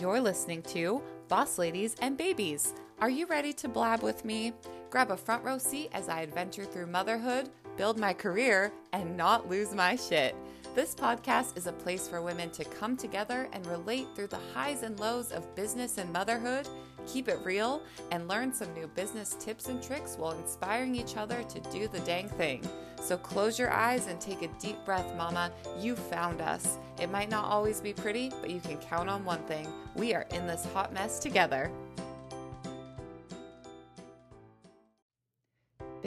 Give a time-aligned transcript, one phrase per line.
[0.00, 2.72] You're listening to Boss Ladies and Babies.
[3.00, 4.52] Are you ready to blab with me?
[4.90, 9.48] Grab a front row seat as I adventure through motherhood, build my career, and not
[9.48, 10.36] lose my shit.
[10.76, 14.84] This podcast is a place for women to come together and relate through the highs
[14.84, 16.68] and lows of business and motherhood,
[17.08, 21.42] keep it real, and learn some new business tips and tricks while inspiring each other
[21.42, 22.62] to do the dang thing.
[23.00, 25.50] So close your eyes and take a deep breath, Mama.
[25.80, 26.78] You found us.
[27.00, 30.26] It might not always be pretty, but you can count on one thing we are
[30.32, 31.70] in this hot mess together.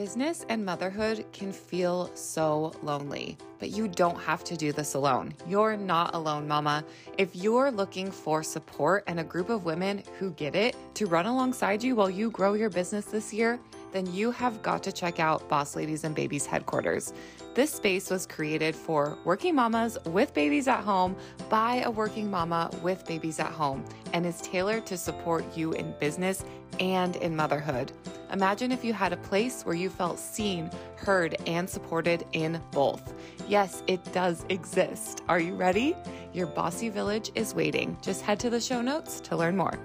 [0.02, 5.32] Business and motherhood can feel so lonely, but you don't have to do this alone.
[5.48, 6.84] You're not alone, mama.
[7.20, 11.27] If you're looking for support and a group of women who get it to run
[11.27, 13.60] alongside you while you grow your business this year,
[13.91, 17.13] then you have got to check out Boss Ladies and Babies headquarters.
[17.54, 21.18] This space was created for working mamas with babies at home
[21.50, 23.84] by a working mama with babies at home
[24.14, 26.46] and is tailored to support you in business
[26.80, 27.91] and in motherhood.
[28.32, 33.13] Imagine if you had a place where you felt seen, heard, and supported in both.
[33.49, 35.21] Yes, it does exist.
[35.27, 35.93] Are you ready?
[36.32, 37.98] Your bossy village is waiting.
[38.02, 39.77] Just head to the show notes to learn more.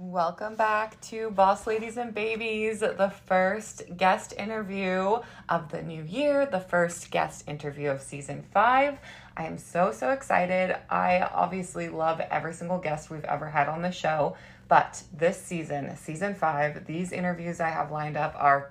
[0.00, 5.18] Welcome back to Boss Ladies and Babies, the first guest interview
[5.48, 9.00] of the new year, the first guest interview of season five.
[9.36, 10.76] I am so, so excited.
[10.88, 14.36] I obviously love every single guest we've ever had on the show,
[14.68, 18.70] but this season, season five, these interviews I have lined up are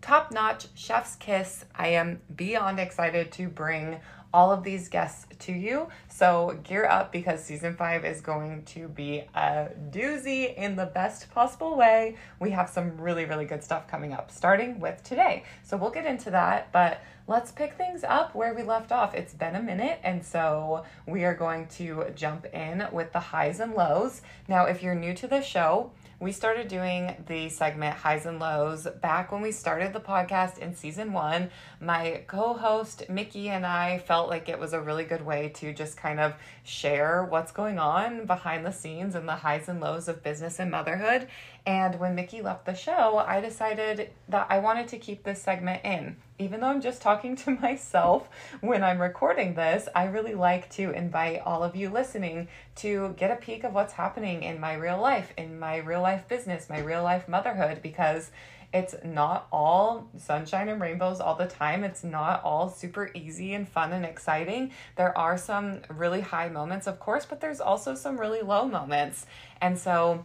[0.00, 1.66] top notch, chef's kiss.
[1.76, 4.00] I am beyond excited to bring
[4.32, 5.88] all of these guests to you.
[6.08, 11.30] So gear up because season five is going to be a doozy in the best
[11.30, 12.16] possible way.
[12.40, 15.44] We have some really, really good stuff coming up, starting with today.
[15.62, 19.14] So we'll get into that, but let's pick things up where we left off.
[19.14, 23.60] It's been a minute, and so we are going to jump in with the highs
[23.60, 24.22] and lows.
[24.48, 28.86] Now, if you're new to the show, we started doing the segment highs and lows
[29.00, 31.50] back when we started the podcast in season one.
[31.80, 35.74] My co host, Mickey, and I felt like it was a really good way to
[35.74, 40.06] just kind of share what's going on behind the scenes and the highs and lows
[40.06, 41.26] of business and motherhood.
[41.64, 45.84] And when Mickey left the show, I decided that I wanted to keep this segment
[45.84, 46.16] in.
[46.38, 48.28] Even though I'm just talking to myself
[48.60, 53.30] when I'm recording this, I really like to invite all of you listening to get
[53.30, 56.80] a peek of what's happening in my real life, in my real life business, my
[56.80, 58.32] real life motherhood, because
[58.72, 61.84] it's not all sunshine and rainbows all the time.
[61.84, 64.72] It's not all super easy and fun and exciting.
[64.96, 69.26] There are some really high moments, of course, but there's also some really low moments.
[69.60, 70.24] And so,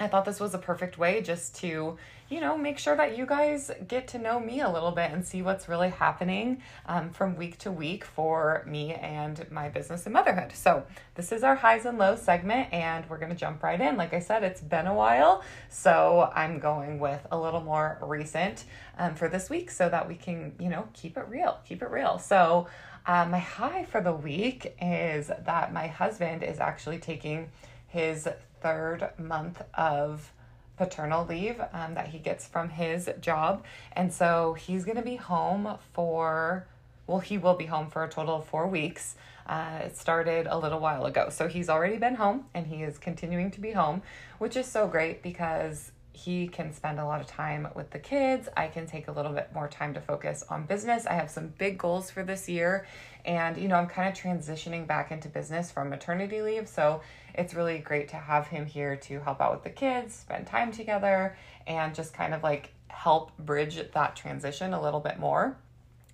[0.00, 1.98] I thought this was a perfect way just to,
[2.30, 5.26] you know, make sure that you guys get to know me a little bit and
[5.26, 10.14] see what's really happening um, from week to week for me and my business and
[10.14, 10.52] motherhood.
[10.54, 10.84] So,
[11.16, 13.98] this is our highs and lows segment, and we're going to jump right in.
[13.98, 18.64] Like I said, it's been a while, so I'm going with a little more recent
[18.96, 21.90] um, for this week so that we can, you know, keep it real, keep it
[21.90, 22.18] real.
[22.18, 22.68] So,
[23.06, 27.50] uh, my high for the week is that my husband is actually taking
[27.88, 28.28] his
[28.60, 30.32] third month of
[30.76, 33.62] paternal leave um, that he gets from his job.
[33.92, 36.66] And so he's going to be home for,
[37.06, 39.16] well, he will be home for a total of four weeks.
[39.46, 41.28] Uh, it started a little while ago.
[41.28, 44.00] So he's already been home and he is continuing to be home,
[44.38, 48.48] which is so great because he can spend a lot of time with the kids.
[48.56, 51.06] I can take a little bit more time to focus on business.
[51.06, 52.86] I have some big goals for this year.
[53.24, 56.68] And, you know, I'm kind of transitioning back into business from maternity leave.
[56.68, 57.00] So
[57.34, 60.72] it's really great to have him here to help out with the kids, spend time
[60.72, 65.56] together, and just kind of like help bridge that transition a little bit more.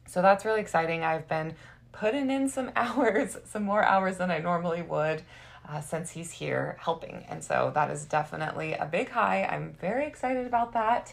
[0.06, 1.04] So that's really exciting.
[1.04, 1.54] I've been
[1.92, 5.22] putting in some hours, some more hours than I normally would.
[5.68, 7.24] Uh, since he's here helping.
[7.28, 9.42] And so that is definitely a big high.
[9.44, 11.12] I'm very excited about that.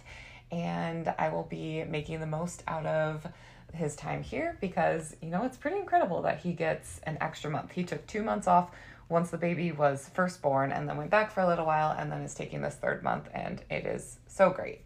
[0.51, 3.25] And I will be making the most out of
[3.73, 7.71] his time here because, you know, it's pretty incredible that he gets an extra month.
[7.71, 8.69] He took two months off
[9.09, 12.11] once the baby was first born and then went back for a little while and
[12.11, 14.81] then is taking this third month and it is so great.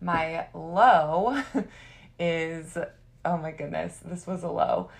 [0.00, 1.40] My low
[2.18, 2.76] is
[3.24, 4.90] oh my goodness, this was a low.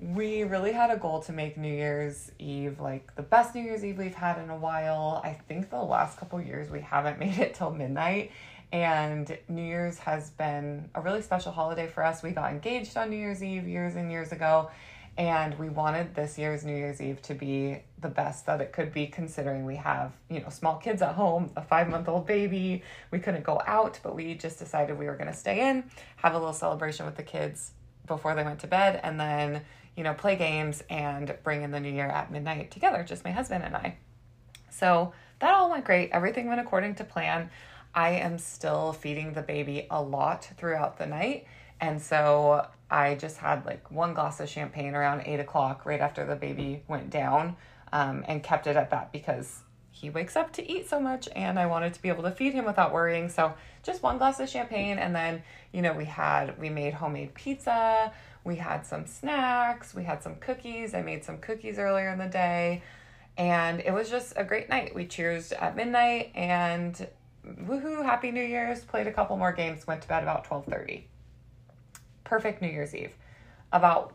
[0.00, 3.84] We really had a goal to make New Year's Eve like the best New Year's
[3.84, 5.20] Eve we've had in a while.
[5.22, 8.30] I think the last couple years we haven't made it till midnight.
[8.72, 12.22] And New Year's has been a really special holiday for us.
[12.22, 14.70] We got engaged on New Year's Eve years and years ago.
[15.18, 18.94] And we wanted this year's New Year's Eve to be the best that it could
[18.94, 22.82] be, considering we have, you know, small kids at home, a five month old baby.
[23.10, 26.32] We couldn't go out, but we just decided we were going to stay in, have
[26.32, 27.72] a little celebration with the kids
[28.06, 29.62] before they went to bed, and then,
[30.00, 33.30] you know, play games and bring in the new year at midnight together, just my
[33.30, 33.98] husband and I.
[34.70, 36.08] So that all went great.
[36.10, 37.50] Everything went according to plan.
[37.94, 41.44] I am still feeding the baby a lot throughout the night.
[41.82, 46.24] And so I just had like one glass of champagne around eight o'clock right after
[46.24, 47.58] the baby went down
[47.92, 49.60] um, and kept it at that because
[49.90, 52.54] he wakes up to eat so much and I wanted to be able to feed
[52.54, 53.28] him without worrying.
[53.28, 53.52] So
[53.82, 55.42] just one glass of champagne and then,
[55.72, 58.10] you know, we had we made homemade pizza,
[58.44, 60.94] we had some snacks, we had some cookies.
[60.94, 62.82] I made some cookies earlier in the day.
[63.36, 64.94] And it was just a great night.
[64.94, 67.08] We cheers at midnight and
[67.46, 68.84] woohoo, happy New Year's.
[68.84, 71.04] Played a couple more games, went to bed about 12:30.
[72.24, 73.14] Perfect New Year's Eve.
[73.72, 74.14] About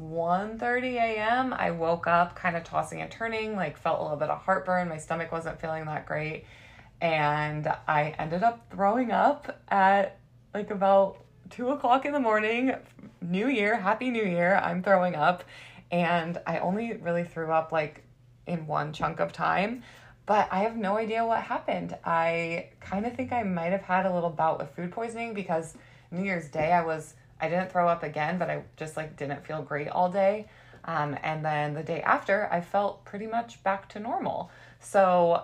[0.00, 1.52] 1:30 a.m.
[1.54, 4.88] I woke up kind of tossing and turning, like felt a little bit of heartburn.
[4.88, 6.44] My stomach wasn't feeling that great.
[7.00, 10.18] And I ended up throwing up at
[10.54, 11.18] like about
[11.50, 12.74] two o'clock in the morning.
[13.20, 14.56] New Year, Happy New Year.
[14.56, 15.44] I'm throwing up.
[15.90, 18.02] And I only really threw up like
[18.46, 19.82] in one chunk of time,
[20.24, 21.96] but I have no idea what happened.
[22.04, 25.76] I kind of think I might have had a little bout with food poisoning because
[26.10, 29.46] New Year's Day I was I didn't throw up again, but I just like didn't
[29.46, 30.48] feel great all day.
[30.84, 34.50] Um, and then the day after, I felt pretty much back to normal.
[34.80, 35.42] So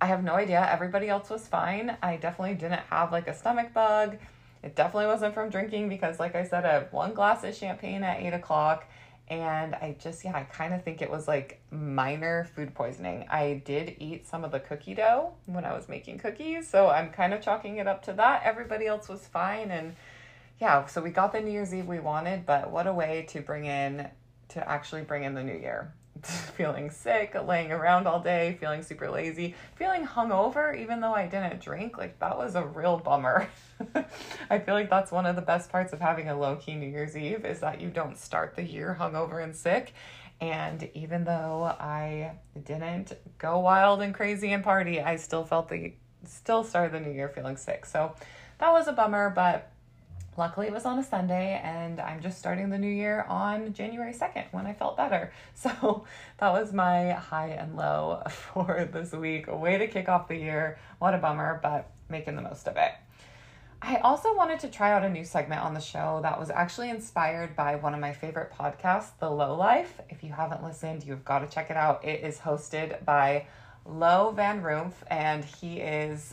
[0.00, 0.66] I have no idea.
[0.70, 1.96] Everybody else was fine.
[2.02, 4.16] I definitely didn't have like a stomach bug.
[4.62, 8.04] It definitely wasn't from drinking because, like I said, I had one glass of champagne
[8.04, 8.88] at eight o'clock.
[9.28, 13.24] And I just, yeah, I kind of think it was like minor food poisoning.
[13.30, 16.68] I did eat some of the cookie dough when I was making cookies.
[16.68, 18.42] So I'm kind of chalking it up to that.
[18.44, 19.70] Everybody else was fine.
[19.70, 19.96] And
[20.60, 23.40] yeah, so we got the New Year's Eve we wanted, but what a way to
[23.40, 24.08] bring in
[24.50, 25.94] to actually bring in the new year.
[26.22, 31.60] feeling sick, laying around all day, feeling super lazy, feeling hungover, even though I didn't
[31.60, 31.98] drink.
[31.98, 33.48] Like, that was a real bummer.
[34.50, 36.88] I feel like that's one of the best parts of having a low key New
[36.88, 39.94] Year's Eve is that you don't start the year hungover and sick.
[40.40, 42.32] And even though I
[42.64, 45.92] didn't go wild and crazy and party, I still felt the
[46.24, 47.84] still started the new year feeling sick.
[47.84, 48.14] So
[48.58, 49.71] that was a bummer, but
[50.36, 54.14] Luckily, it was on a Sunday, and I'm just starting the new year on January
[54.14, 55.32] 2nd when I felt better.
[55.54, 56.04] So
[56.38, 59.46] that was my high and low for this week.
[59.46, 60.78] Way to kick off the year.
[60.98, 62.92] What a bummer, but making the most of it.
[63.84, 66.88] I also wanted to try out a new segment on the show that was actually
[66.88, 70.00] inspired by one of my favorite podcasts, The Low Life.
[70.08, 72.04] If you haven't listened, you've got to check it out.
[72.04, 73.46] It is hosted by
[73.84, 76.32] Lo Van Rumpf, and he is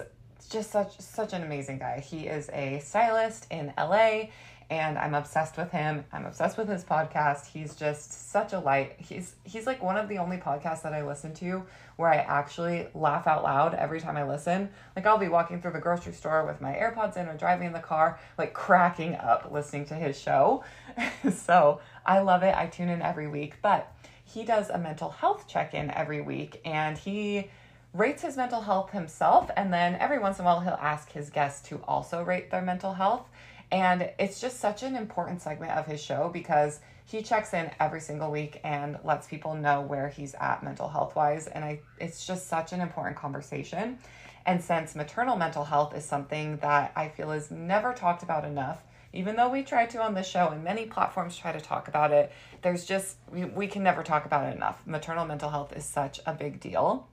[0.49, 1.99] just such such an amazing guy.
[1.99, 4.29] He is a stylist in LA
[4.71, 6.05] and I'm obsessed with him.
[6.13, 7.47] I'm obsessed with his podcast.
[7.47, 8.95] He's just such a light.
[8.99, 11.63] He's he's like one of the only podcasts that I listen to
[11.95, 14.69] where I actually laugh out loud every time I listen.
[14.95, 17.73] Like I'll be walking through the grocery store with my AirPods in or driving in
[17.73, 20.63] the car, like cracking up listening to his show.
[21.33, 22.55] so I love it.
[22.55, 23.55] I tune in every week.
[23.61, 23.91] But
[24.23, 27.49] he does a mental health check-in every week and he
[27.93, 31.29] rates his mental health himself, and then every once in a while he'll ask his
[31.29, 33.27] guests to also rate their mental health.
[33.71, 38.01] And it's just such an important segment of his show because he checks in every
[38.01, 41.47] single week and lets people know where he's at mental health wise.
[41.47, 43.97] And I it's just such an important conversation.
[44.45, 48.81] And since maternal mental health is something that I feel is never talked about enough,
[49.13, 52.11] even though we try to on this show and many platforms try to talk about
[52.11, 52.31] it,
[52.61, 54.81] there's just, we, we can never talk about it enough.
[54.85, 57.08] Maternal mental health is such a big deal.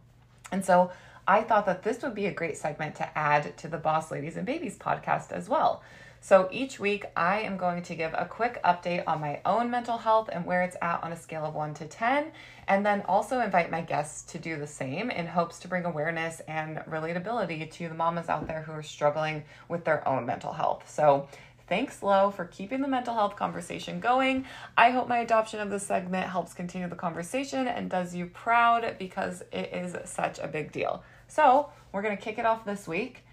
[0.52, 0.90] And so
[1.26, 4.36] I thought that this would be a great segment to add to the Boss Ladies
[4.36, 5.82] and Babies podcast as well.
[6.20, 9.98] So each week, I am going to give a quick update on my own mental
[9.98, 12.32] health and where it's at on a scale of 1 to 10,
[12.66, 16.40] and then also invite my guests to do the same in hopes to bring awareness
[16.48, 20.90] and relatability to the mamas out there who are struggling with their own mental health.
[20.90, 21.28] So
[21.68, 24.44] Thanks, Lo, for keeping the mental health conversation going.
[24.76, 28.96] I hope my adoption of this segment helps continue the conversation and does you proud
[29.00, 31.02] because it is such a big deal.
[31.26, 33.24] So, we're going to kick it off this week.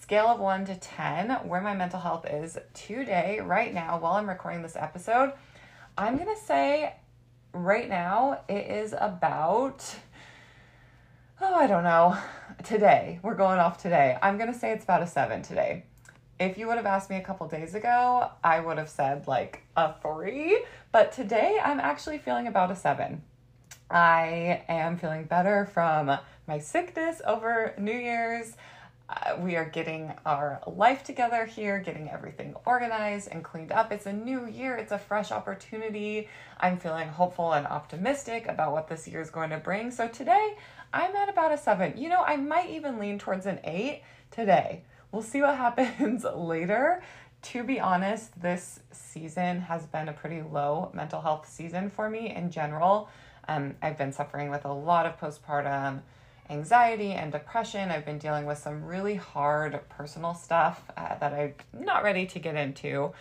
[0.00, 4.28] Scale of 1 to 10, where my mental health is today, right now, while I'm
[4.28, 5.34] recording this episode.
[5.98, 6.94] I'm going to say
[7.52, 9.84] right now it is about
[11.42, 12.16] oh, I don't know.
[12.62, 14.16] Today, we're going off today.
[14.22, 15.84] I'm going to say it's about a 7 today
[16.42, 19.62] if you would have asked me a couple days ago, I would have said like
[19.76, 23.22] a three, but today I'm actually feeling about a seven.
[23.88, 26.18] I am feeling better from
[26.48, 28.56] my sickness over New Year's.
[29.08, 33.92] Uh, we are getting our life together here, getting everything organized and cleaned up.
[33.92, 36.28] It's a new year, it's a fresh opportunity.
[36.58, 39.92] I'm feeling hopeful and optimistic about what this year is going to bring.
[39.92, 40.56] So today,
[40.92, 41.96] I'm at about a seven.
[41.96, 44.82] You know, I might even lean towards an eight today.
[45.12, 47.02] We'll see what happens later.
[47.42, 52.34] to be honest, this season has been a pretty low mental health season for me
[52.34, 53.08] in general.
[53.46, 56.00] Um, I've been suffering with a lot of postpartum
[56.48, 57.90] anxiety and depression.
[57.90, 62.38] I've been dealing with some really hard personal stuff uh, that I'm not ready to
[62.38, 63.12] get into.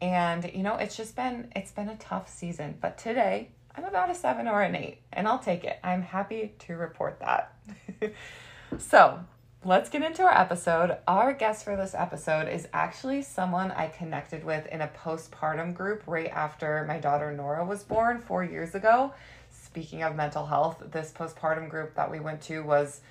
[0.00, 4.10] And you know, it's just been it's been a tough season, but today I'm about
[4.10, 5.78] a 7 or an 8 and I'll take it.
[5.82, 7.54] I'm happy to report that.
[8.78, 9.20] so,
[9.64, 10.96] let's get into our episode.
[11.06, 16.02] Our guest for this episode is actually someone I connected with in a postpartum group
[16.06, 19.12] right after my daughter Nora was born 4 years ago
[19.70, 23.02] speaking of mental health, this postpartum group that we went to was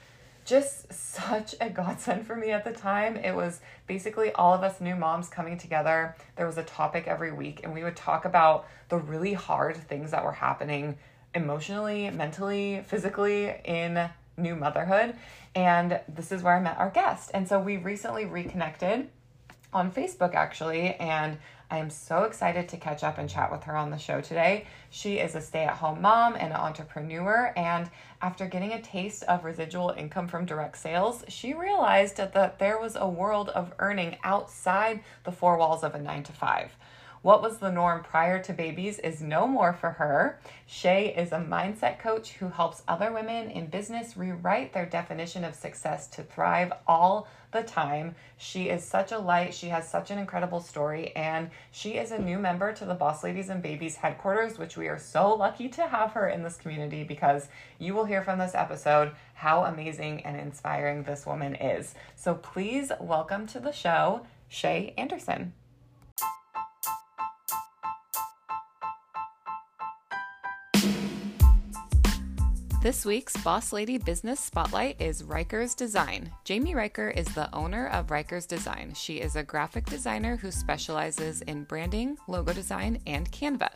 [0.44, 3.16] just such a godsend for me at the time.
[3.16, 6.16] It was basically all of us new moms coming together.
[6.36, 10.12] There was a topic every week, and we would talk about the really hard things
[10.12, 10.98] that were happening
[11.34, 15.16] emotionally, mentally, physically in new motherhood.
[15.56, 17.32] And this is where I met our guest.
[17.34, 19.10] And so we recently reconnected
[19.74, 21.38] on Facebook actually, and
[21.72, 24.66] I am so excited to catch up and chat with her on the show today.
[24.90, 27.54] She is a stay at home mom and an entrepreneur.
[27.56, 27.92] And
[28.24, 32.96] after getting a taste of residual income from direct sales, she realized that there was
[32.96, 36.76] a world of earning outside the four walls of a nine to five.
[37.22, 40.40] What was the norm prior to babies is no more for her.
[40.66, 45.54] Shay is a mindset coach who helps other women in business rewrite their definition of
[45.54, 48.16] success to thrive all the time.
[48.38, 49.54] She is such a light.
[49.54, 53.22] She has such an incredible story, and she is a new member to the Boss
[53.22, 57.04] Ladies and Babies headquarters, which we are so lucky to have her in this community
[57.04, 57.50] because
[57.80, 61.96] you will hear from this episode how amazing and inspiring this woman is.
[62.16, 65.52] So please welcome to the show, Shay Anderson.
[72.82, 76.32] This week's Boss Lady Business Spotlight is Rikers Design.
[76.46, 78.94] Jamie Riker is the owner of Rikers Design.
[78.96, 83.68] She is a graphic designer who specializes in branding, logo design, and Canva.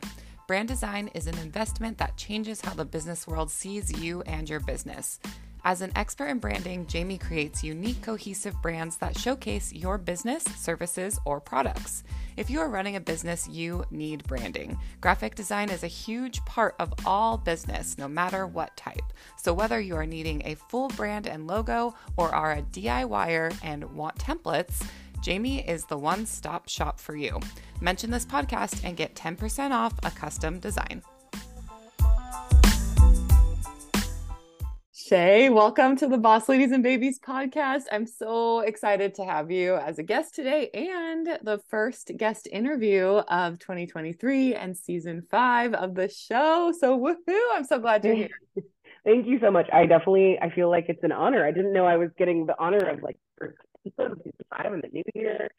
[0.47, 4.61] Brand design is an investment that changes how the business world sees you and your
[4.61, 5.19] business.
[5.65, 11.17] As an expert in branding, Jamie creates unique, cohesive brands that showcase your business, services,
[11.23, 12.03] or products.
[12.35, 14.77] If you are running a business, you need branding.
[14.99, 19.13] Graphic design is a huge part of all business, no matter what type.
[19.37, 23.85] So, whether you are needing a full brand and logo or are a DIYer and
[23.95, 24.85] want templates,
[25.21, 27.39] Jamie is the one stop shop for you.
[27.79, 31.01] Mention this podcast and get 10% off a custom design.
[35.05, 37.83] Shay, welcome to the Boss Ladies and Babies podcast.
[37.91, 43.07] I'm so excited to have you as a guest today and the first guest interview
[43.07, 46.71] of 2023 and season five of the show.
[46.79, 47.41] So, woohoo!
[47.51, 48.29] I'm so glad you're here.
[49.03, 49.67] Thank you so much.
[49.73, 51.45] I definitely I feel like it's an honor.
[51.45, 54.73] I didn't know I was getting the honor of like first episode of season five
[54.73, 55.49] in the new year.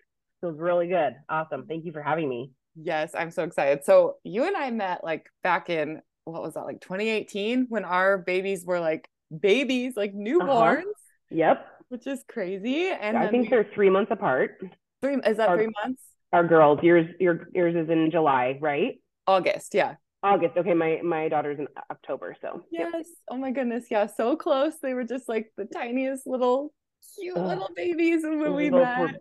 [0.40, 1.16] Feels really good.
[1.28, 1.66] Awesome.
[1.66, 2.52] Thank you for having me.
[2.76, 3.84] Yes, I'm so excited.
[3.84, 8.16] So you and I met like back in what was that like 2018 when our
[8.16, 9.06] babies were like
[9.40, 10.18] babies, like uh-huh.
[10.18, 10.80] newborns.
[10.80, 10.92] Uh-huh.
[11.30, 11.66] Yep.
[11.88, 12.88] Which is crazy.
[12.88, 14.58] And I think they're three months apart.
[15.02, 16.02] Three is that our, three months?
[16.32, 16.80] Our girls.
[16.82, 19.00] Yours your yours is in July, right?
[19.26, 19.94] August, yeah.
[20.22, 20.56] August.
[20.56, 22.92] Okay, my my daughter's in October, so yes.
[22.94, 23.04] Yep.
[23.30, 24.74] Oh my goodness, yeah, so close.
[24.82, 26.72] They were just like the tiniest little
[27.16, 29.14] cute little babies when we met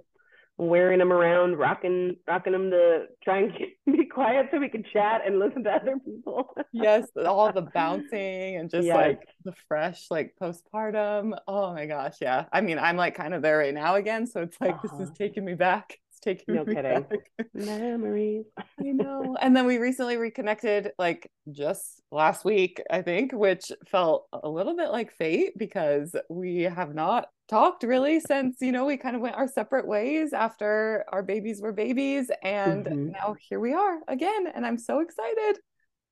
[0.57, 3.53] wearing them around, rocking rocking them to try and
[4.13, 6.55] quiet so we could chat and listen to other people.
[6.71, 8.95] yes, all the bouncing and just yes.
[8.95, 11.37] like the fresh like postpartum.
[11.47, 12.45] Oh my gosh, yeah.
[12.51, 14.81] I mean, I'm like kind of there right now again, so it's like uh-huh.
[14.83, 15.15] this is uh-huh.
[15.17, 15.99] taking me back.
[16.23, 17.01] Taking no kidding.
[17.01, 17.19] back.
[17.53, 18.45] Memories.
[18.57, 19.35] I know.
[19.41, 24.75] And then we recently reconnected like just last week, I think, which felt a little
[24.75, 29.21] bit like fate because we have not talked really since you know we kind of
[29.21, 33.11] went our separate ways after our babies were babies and mm-hmm.
[33.11, 35.59] now here we are again and i'm so excited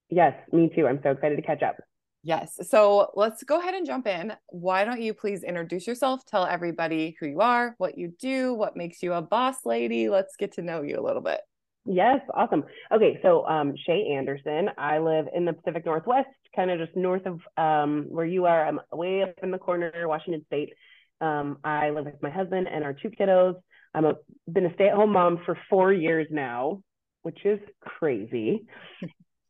[0.09, 1.77] yes me too i'm so excited to catch up
[2.23, 4.33] yes so let's go ahead and jump in.
[4.47, 8.75] Why don't you please introduce yourself tell everybody who you are what you do what
[8.75, 10.09] makes you a boss lady?
[10.09, 11.41] Let's get to know you a little bit.
[11.85, 12.63] Yes awesome.
[12.93, 17.25] Okay so um shay anderson i live in the pacific northwest kind of just north
[17.25, 18.65] of um where you are.
[18.65, 20.73] I'm way up in the corner washington state.
[21.21, 23.55] Um, I live with my husband and our two kiddos.
[23.93, 24.13] I'm a
[24.51, 26.81] been a stay-at-home mom for four years now,
[27.21, 28.65] which is crazy.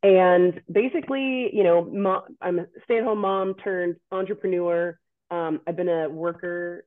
[0.02, 4.98] And basically, you know, I'm a stay-at-home mom turned entrepreneur.
[5.30, 6.84] Um, I've been a worker,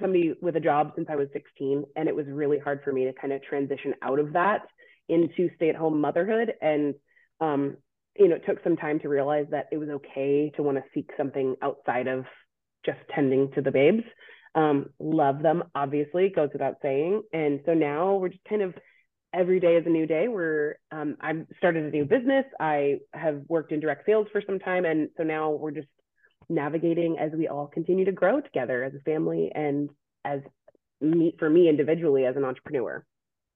[0.00, 3.04] somebody with a job since I was 16, and it was really hard for me
[3.04, 4.62] to kind of transition out of that
[5.08, 6.52] into stay-at-home motherhood.
[6.60, 6.94] And
[7.40, 7.76] um,
[8.18, 10.84] you know, it took some time to realize that it was okay to want to
[10.94, 12.24] seek something outside of
[12.84, 14.04] just tending to the babes.
[14.54, 17.22] Um, love them, obviously, goes without saying.
[17.32, 18.74] And so now we're just kind of
[19.32, 20.28] every day is a new day.
[20.28, 22.44] We're um, I've started a new business.
[22.60, 25.88] I have worked in direct sales for some time, and so now we're just
[26.48, 29.90] navigating as we all continue to grow together as a family and
[30.24, 30.40] as
[31.00, 33.04] me for me individually as an entrepreneur.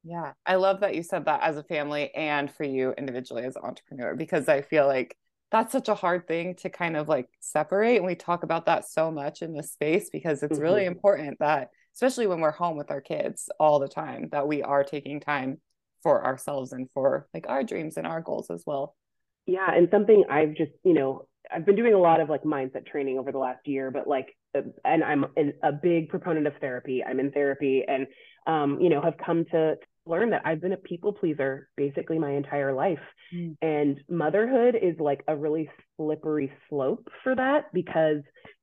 [0.03, 3.57] Yeah, I love that you said that as a family and for you individually as
[3.57, 5.17] an entrepreneur because I feel like
[5.50, 7.97] that's such a hard thing to kind of like separate.
[7.97, 10.62] And we talk about that so much in this space because it's mm-hmm.
[10.62, 11.69] really important that,
[12.00, 15.61] especially when we're home with our kids all the time, that we are taking time
[16.02, 18.97] for ourselves and for like our dreams and our goals as well.
[19.45, 19.71] Yeah.
[19.71, 23.19] And something I've just, you know, I've been doing a lot of like mindset training
[23.19, 25.26] over the last year, but like, uh, and I'm
[25.62, 27.04] a big proponent of therapy.
[27.07, 28.07] I'm in therapy and,
[28.47, 29.75] um, you know, have come to
[30.07, 32.99] learn that I've been a people pleaser basically my entire life.
[33.35, 33.57] Mm.
[33.61, 38.23] And motherhood is like a really slippery slope for that because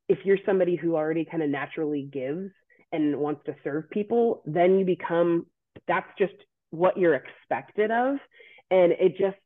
[0.09, 2.49] if you're somebody who already kind of naturally gives
[2.91, 5.45] and wants to serve people, then you become
[5.87, 6.33] that's just
[6.71, 8.17] what you're expected of.
[8.71, 9.37] And it just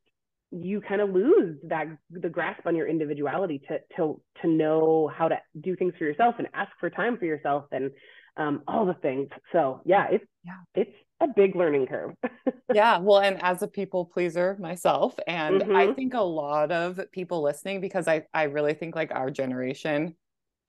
[0.50, 5.28] you kind of lose that the grasp on your individuality to to to know how
[5.28, 7.90] to do things for yourself and ask for time for yourself and
[8.36, 9.28] um, all the things.
[9.52, 10.58] So yeah, it's yeah.
[10.74, 12.12] it's a big learning curve.
[12.74, 15.76] yeah, well, and as a people pleaser myself, and mm-hmm.
[15.76, 20.14] I think a lot of people listening because I I really think like our generation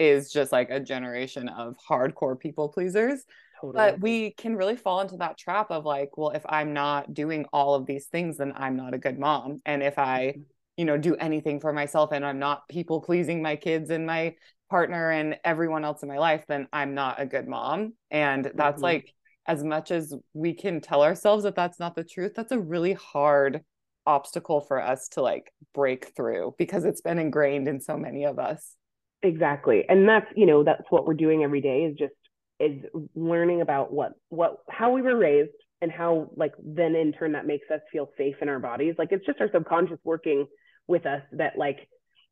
[0.03, 3.23] is just like a generation of hardcore people pleasers.
[3.59, 3.73] Totally.
[3.73, 7.45] But we can really fall into that trap of like, well, if I'm not doing
[7.53, 9.61] all of these things, then I'm not a good mom.
[9.65, 10.41] And if I, mm-hmm.
[10.77, 14.35] you know, do anything for myself and I'm not people pleasing my kids and my
[14.69, 17.93] partner and everyone else in my life, then I'm not a good mom.
[18.11, 18.83] And that's mm-hmm.
[18.83, 19.13] like,
[19.45, 22.93] as much as we can tell ourselves that that's not the truth, that's a really
[22.93, 23.61] hard
[24.05, 28.39] obstacle for us to like break through because it's been ingrained in so many of
[28.39, 28.75] us.
[29.23, 29.85] Exactly.
[29.87, 32.13] And that's, you know, that's what we're doing every day is just
[32.59, 32.83] is
[33.15, 35.49] learning about what what how we were raised
[35.81, 39.09] and how like then in turn that makes us feel safe in our bodies like
[39.11, 40.45] it's just our subconscious working
[40.87, 41.89] with us that like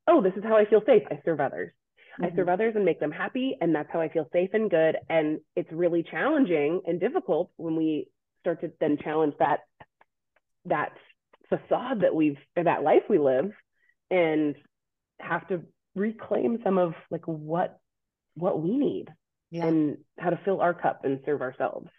[0.08, 1.72] oh this is how i feel safe i serve others
[2.20, 2.32] mm-hmm.
[2.32, 4.96] i serve others and make them happy and that's how i feel safe and good
[5.10, 8.08] and it's really challenging and difficult when we
[8.42, 9.62] start to then challenge that
[10.66, 10.92] that
[11.50, 13.52] facade that we've or that life we live
[14.12, 14.56] and
[15.20, 15.62] have to
[15.96, 17.80] reclaim some of like what
[18.36, 19.10] what we need
[19.50, 19.66] yeah.
[19.66, 21.90] and how to fill our cup and serve ourselves.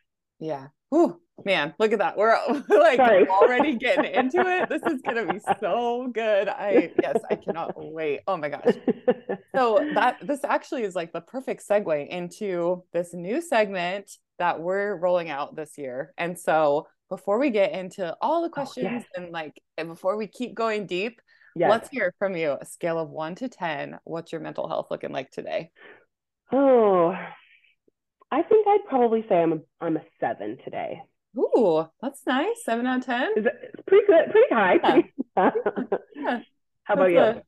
[0.40, 0.68] Yeah.
[0.94, 2.16] Ooh, man, look at that.
[2.16, 2.36] We're
[2.68, 4.68] like already getting into it.
[4.68, 6.48] This is gonna be so good.
[6.48, 8.20] I yes, I cannot wait.
[8.26, 8.74] Oh my gosh.
[9.54, 14.96] So that this actually is like the perfect segue into this new segment that we're
[14.96, 16.14] rolling out this year.
[16.16, 19.04] And so before we get into all the questions oh, yes.
[19.14, 21.20] and like and before we keep going deep,
[21.54, 21.70] yes.
[21.70, 22.56] let's hear from you.
[22.60, 23.98] A scale of one to ten.
[24.04, 25.70] What's your mental health looking like today?
[26.52, 27.14] Oh,
[28.30, 31.02] I think I'd probably say I'm a I'm a seven today.
[31.36, 32.64] Ooh, that's nice.
[32.64, 33.32] Seven out of ten.
[33.36, 35.04] Is it, it's pretty good, pretty high.
[35.36, 35.50] Yeah.
[36.14, 36.40] yeah.
[36.84, 37.40] How about that's you?
[37.40, 37.42] A,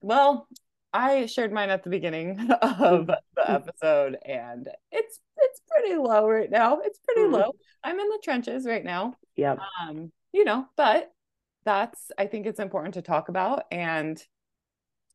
[0.00, 0.48] well,
[0.92, 6.50] I shared mine at the beginning of the episode, and it's it's pretty low right
[6.50, 6.80] now.
[6.80, 7.34] It's pretty mm-hmm.
[7.34, 7.52] low.
[7.82, 9.14] I'm in the trenches right now.
[9.36, 9.56] Yeah.
[9.82, 11.10] Um, you know, but
[11.64, 14.22] that's I think it's important to talk about and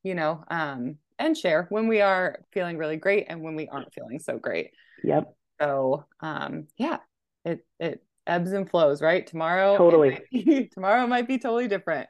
[0.04, 3.94] you know, um, and share when we are feeling really great and when we aren't
[3.94, 4.72] feeling so great.
[5.04, 5.34] Yep.
[5.62, 7.00] So um yeah,
[7.46, 9.28] it it ebbs and flows, right?
[9.28, 12.10] Tomorrow totally be, tomorrow might be totally different.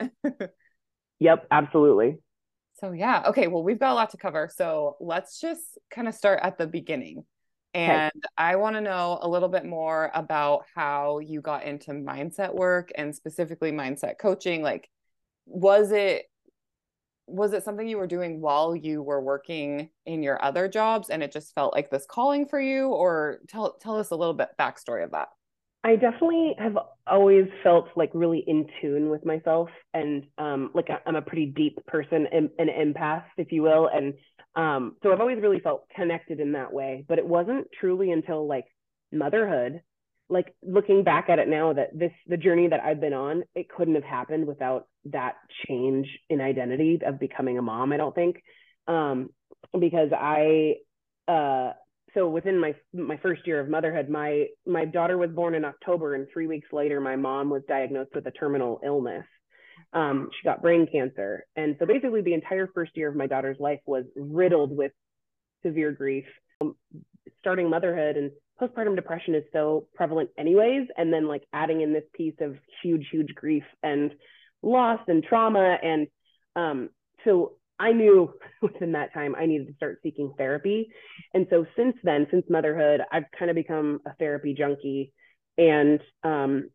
[1.19, 2.19] yep, absolutely.
[2.79, 4.49] So yeah, okay, well we've got a lot to cover.
[4.53, 7.25] So let's just kind of start at the beginning.
[7.73, 8.27] And okay.
[8.37, 12.91] I want to know a little bit more about how you got into mindset work
[12.95, 14.63] and specifically mindset coaching.
[14.63, 14.89] Like,
[15.45, 16.25] was it
[17.29, 21.21] was it something you were doing while you were working in your other jobs and
[21.21, 24.49] it just felt like this calling for you or tell tell us a little bit
[24.59, 25.29] backstory of that
[25.83, 26.77] i definitely have
[27.07, 31.77] always felt like really in tune with myself and um, like i'm a pretty deep
[31.85, 34.13] person an empath if you will and
[34.55, 38.47] um, so i've always really felt connected in that way but it wasn't truly until
[38.47, 38.65] like
[39.11, 39.81] motherhood
[40.29, 43.67] like looking back at it now that this the journey that I've been on, it
[43.69, 45.33] couldn't have happened without that
[45.67, 48.37] change in identity of becoming a mom, I don't think.
[48.87, 49.29] Um,
[49.77, 50.75] because I
[51.27, 51.71] uh
[52.13, 56.15] so within my my first year of motherhood, my my daughter was born in October
[56.15, 59.25] and 3 weeks later my mom was diagnosed with a terminal illness.
[59.93, 61.45] Um, she got brain cancer.
[61.55, 64.91] And so basically the entire first year of my daughter's life was riddled with
[65.63, 66.25] severe grief.
[66.61, 66.75] Um,
[67.39, 72.03] starting motherhood and postpartum depression is so prevalent anyways and then like adding in this
[72.13, 74.11] piece of huge huge grief and
[74.61, 76.07] loss and trauma and
[76.57, 76.89] um
[77.23, 80.89] so I knew within that time I needed to start seeking therapy.
[81.33, 85.13] And so since then, since motherhood, I've kind of become a therapy junkie
[85.57, 86.69] and um,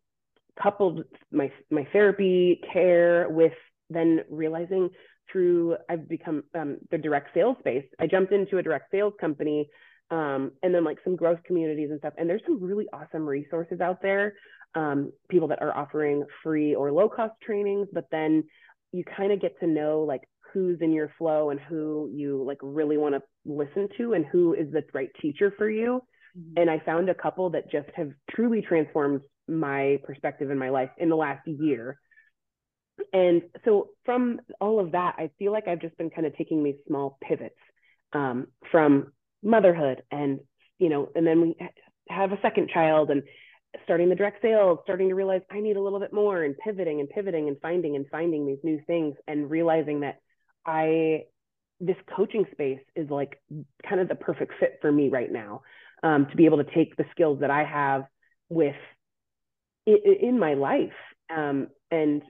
[0.62, 3.52] coupled my my therapy care with
[3.90, 4.90] then realizing
[5.30, 7.84] through I've become um, the direct sales space.
[7.98, 9.68] I jumped into a direct sales company
[10.10, 12.14] um, and then like some growth communities and stuff.
[12.18, 14.34] And there's some really awesome resources out there.
[14.74, 18.42] Um, people that are offering free or low cost trainings, but then
[18.92, 22.58] you kind of get to know like who's in your flow and who you like
[22.60, 26.00] really want to listen to and who is the right teacher for you.
[26.36, 26.60] Mm-hmm.
[26.60, 30.90] And I found a couple that just have truly transformed my perspective in my life
[30.98, 31.98] in the last year.
[33.12, 36.62] And so from all of that, I feel like I've just been kind of taking
[36.62, 37.59] these small pivots
[38.12, 40.40] um, from motherhood and,
[40.78, 41.57] you know, and then we
[42.09, 43.22] have a second child and
[43.83, 47.00] starting the direct sales, starting to realize I need a little bit more and pivoting
[47.00, 50.20] and pivoting and finding and finding these new things and realizing that
[50.64, 51.22] I,
[51.80, 53.42] this coaching space is like
[53.88, 55.62] kind of the perfect fit for me right now
[56.02, 58.04] um, to be able to take the skills that I have
[58.48, 58.76] with
[59.87, 60.92] in, my life
[61.35, 62.23] um, and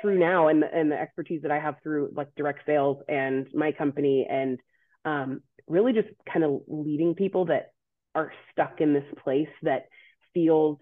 [0.00, 3.72] through now and, and the expertise that I have through like direct sales and my
[3.72, 4.58] company and
[5.04, 7.72] um, really just kind of leading people that
[8.14, 9.86] are stuck in this place that
[10.32, 10.78] feels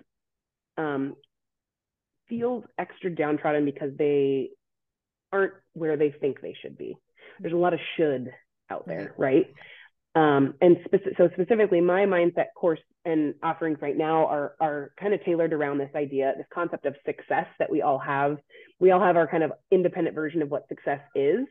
[0.77, 1.15] um,
[2.29, 4.51] feels extra downtrodden because they
[5.33, 6.97] aren't where they think they should be.
[7.41, 8.31] There's a lot of should
[8.71, 9.47] out there, right?
[10.14, 10.77] Um, and
[11.16, 15.79] so specifically, my mindset course and offerings right now are are kind of tailored around
[15.79, 18.37] this idea, this concept of success that we all have.
[18.79, 21.46] We all have our kind of independent version of what success is,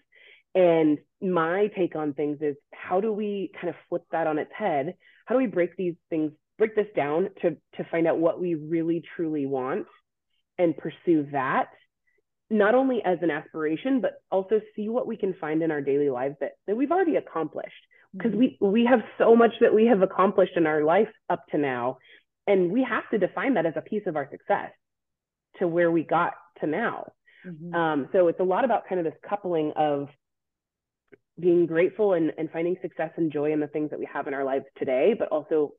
[0.53, 4.51] and my take on things is how do we kind of flip that on its
[4.53, 4.95] head?
[5.25, 8.55] How do we break these things, break this down to, to find out what we
[8.55, 9.87] really truly want
[10.57, 11.69] and pursue that,
[12.49, 16.09] not only as an aspiration, but also see what we can find in our daily
[16.09, 17.71] lives that, that we've already accomplished.
[18.13, 21.57] Because we, we have so much that we have accomplished in our life up to
[21.57, 21.97] now.
[22.47, 24.71] And we have to define that as a piece of our success
[25.59, 27.11] to where we got to now.
[27.45, 27.73] Mm-hmm.
[27.73, 30.09] Um, so it's a lot about kind of this coupling of
[31.39, 34.33] being grateful and, and finding success and joy in the things that we have in
[34.33, 35.71] our lives today, but also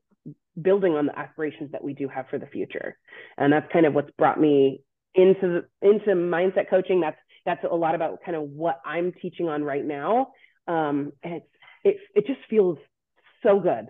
[0.61, 2.97] building on the aspirations that we do have for the future.
[3.37, 4.81] And that's kind of what's brought me
[5.15, 7.01] into the, into mindset coaching.
[7.01, 10.29] That's that's a lot about kind of what I'm teaching on right now.
[10.67, 11.45] Um, and it's
[11.83, 12.77] it it just feels
[13.41, 13.87] so good,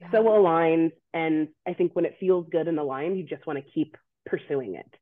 [0.00, 0.10] yeah.
[0.10, 0.92] so aligned.
[1.14, 4.74] And I think when it feels good and aligned, you just want to keep pursuing
[4.74, 4.94] it.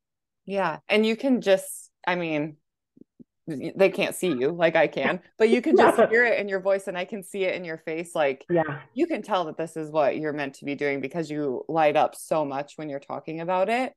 [0.46, 2.56] Yeah, and you can just, I mean,
[3.46, 6.60] they can't see you like I can, but you can just hear it in your
[6.60, 8.14] voice and I can see it in your face.
[8.14, 11.30] Like, yeah, you can tell that this is what you're meant to be doing because
[11.30, 13.92] you light up so much when you're talking about it.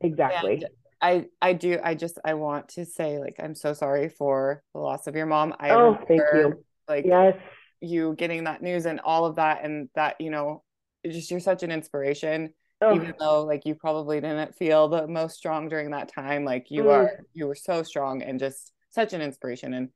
[0.00, 0.54] Exactly.
[0.54, 0.66] And
[1.00, 1.78] I, I do.
[1.82, 5.26] I just, I want to say, like, I'm so sorry for the loss of your
[5.26, 5.54] mom.
[5.58, 6.64] I oh, thank you.
[6.88, 7.34] Like, yes,
[7.82, 10.62] you getting that news and all of that, and that, you know,
[11.04, 12.54] just you're such an inspiration.
[12.80, 12.94] Oh.
[12.94, 16.84] Even though, like, you probably didn't feel the most strong during that time, like, you
[16.84, 16.92] mm.
[16.92, 19.72] are, you were so strong and just such an inspiration.
[19.74, 19.90] And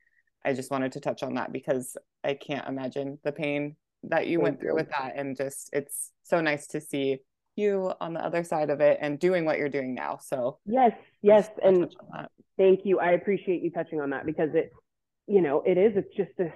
[0.44, 4.38] I just wanted to touch on that because I can't imagine the pain that you
[4.38, 4.76] Thank went through you.
[4.76, 5.14] with that.
[5.16, 7.18] And just, it's so nice to see
[7.56, 10.20] you on the other side of it and doing what you're doing now.
[10.22, 11.48] So, yes, yes.
[11.64, 11.92] And
[12.56, 13.00] thank you.
[13.00, 14.70] I appreciate you touching on that because it,
[15.26, 16.52] you know, it is, it's just this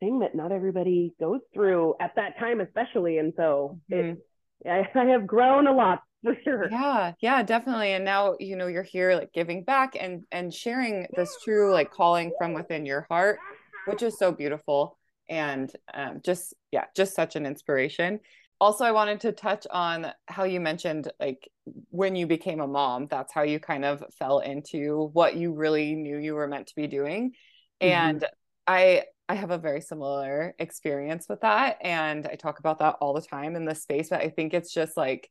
[0.00, 3.18] thing that not everybody goes through at that time, especially.
[3.18, 4.10] And so mm-hmm.
[4.10, 4.18] it,
[4.66, 8.66] I, I have grown a lot for sure yeah yeah definitely and now you know
[8.66, 13.06] you're here like giving back and and sharing this true like calling from within your
[13.08, 13.38] heart
[13.86, 18.18] which is so beautiful and um, just yeah just such an inspiration
[18.60, 21.48] also i wanted to touch on how you mentioned like
[21.90, 25.94] when you became a mom that's how you kind of fell into what you really
[25.94, 27.30] knew you were meant to be doing
[27.80, 27.92] mm-hmm.
[27.92, 28.24] and
[28.66, 33.12] i i have a very similar experience with that and i talk about that all
[33.12, 35.30] the time in this space but i think it's just like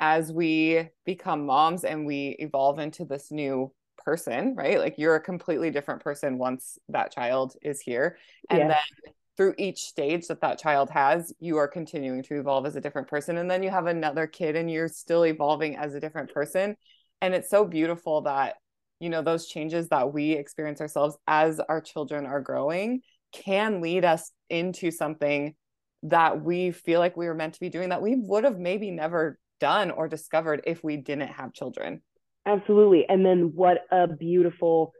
[0.00, 3.70] as we become moms and we evolve into this new
[4.04, 4.78] person, right?
[4.78, 8.16] Like you're a completely different person once that child is here.
[8.48, 12.76] And then through each stage that that child has, you are continuing to evolve as
[12.76, 13.36] a different person.
[13.36, 16.76] And then you have another kid and you're still evolving as a different person.
[17.20, 18.56] And it's so beautiful that,
[19.00, 24.04] you know, those changes that we experience ourselves as our children are growing can lead
[24.04, 25.54] us into something
[26.02, 28.90] that we feel like we were meant to be doing that we would have maybe
[28.90, 32.02] never done or discovered if we didn't have children.
[32.46, 33.04] Absolutely.
[33.08, 34.92] And then what a beautiful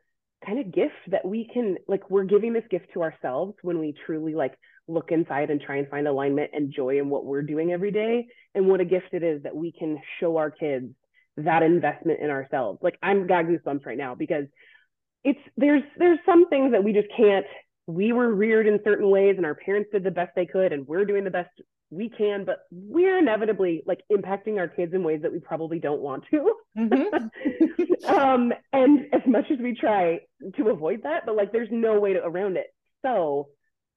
[0.44, 3.94] kind of gift that we can like we're giving this gift to ourselves when we
[4.06, 4.54] truly like
[4.88, 8.26] look inside and try and find alignment and joy in what we're doing every day
[8.54, 10.86] and what a gift it is that we can show our kids
[11.36, 14.46] that investment in ourselves like i'm got goosebumps right now because
[15.24, 17.46] it's there's there's some things that we just can't
[17.90, 20.86] we were reared in certain ways and our parents did the best they could and
[20.86, 21.50] we're doing the best
[21.90, 26.00] we can but we're inevitably like impacting our kids in ways that we probably don't
[26.00, 28.04] want to mm-hmm.
[28.14, 30.20] um and as much as we try
[30.56, 32.66] to avoid that but like there's no way to around it
[33.04, 33.48] so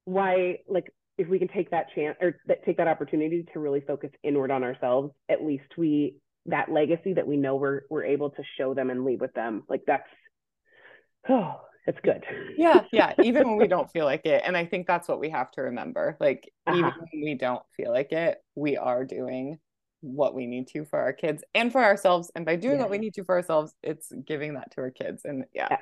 [0.05, 3.81] why like if we can take that chance or that, take that opportunity to really
[3.81, 6.15] focus inward on ourselves at least we
[6.47, 9.63] that legacy that we know we're we're able to show them and leave with them
[9.69, 10.09] like that's
[11.29, 12.23] oh it's good.
[12.57, 13.13] yeah, yeah.
[13.21, 14.43] Even when we don't feel like it.
[14.45, 16.17] And I think that's what we have to remember.
[16.19, 16.77] Like, uh-huh.
[16.77, 19.59] even when we don't feel like it, we are doing
[20.01, 22.31] what we need to for our kids and for ourselves.
[22.35, 22.81] And by doing yeah.
[22.81, 25.23] what we need to for ourselves, it's giving that to our kids.
[25.25, 25.77] And yeah, yeah.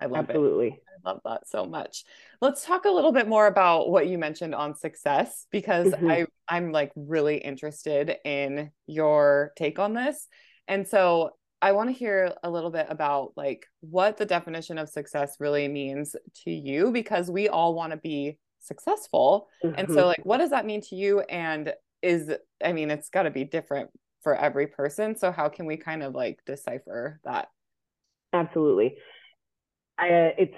[0.00, 0.68] I love Absolutely.
[0.68, 0.82] it.
[1.04, 2.04] I love that so much.
[2.40, 6.10] Let's talk a little bit more about what you mentioned on success because mm-hmm.
[6.10, 10.28] I I'm like really interested in your take on this.
[10.68, 11.30] And so
[11.62, 15.68] I want to hear a little bit about like what the definition of success really
[15.68, 16.14] means
[16.44, 19.48] to you because we all want to be successful.
[19.64, 19.78] Mm-hmm.
[19.78, 20.06] And so mm-hmm.
[20.06, 22.30] like what does that mean to you and is
[22.62, 23.90] I mean it's got to be different
[24.22, 25.16] for every person.
[25.16, 27.48] So how can we kind of like decipher that?
[28.32, 28.96] Absolutely.
[29.98, 30.54] I uh, it's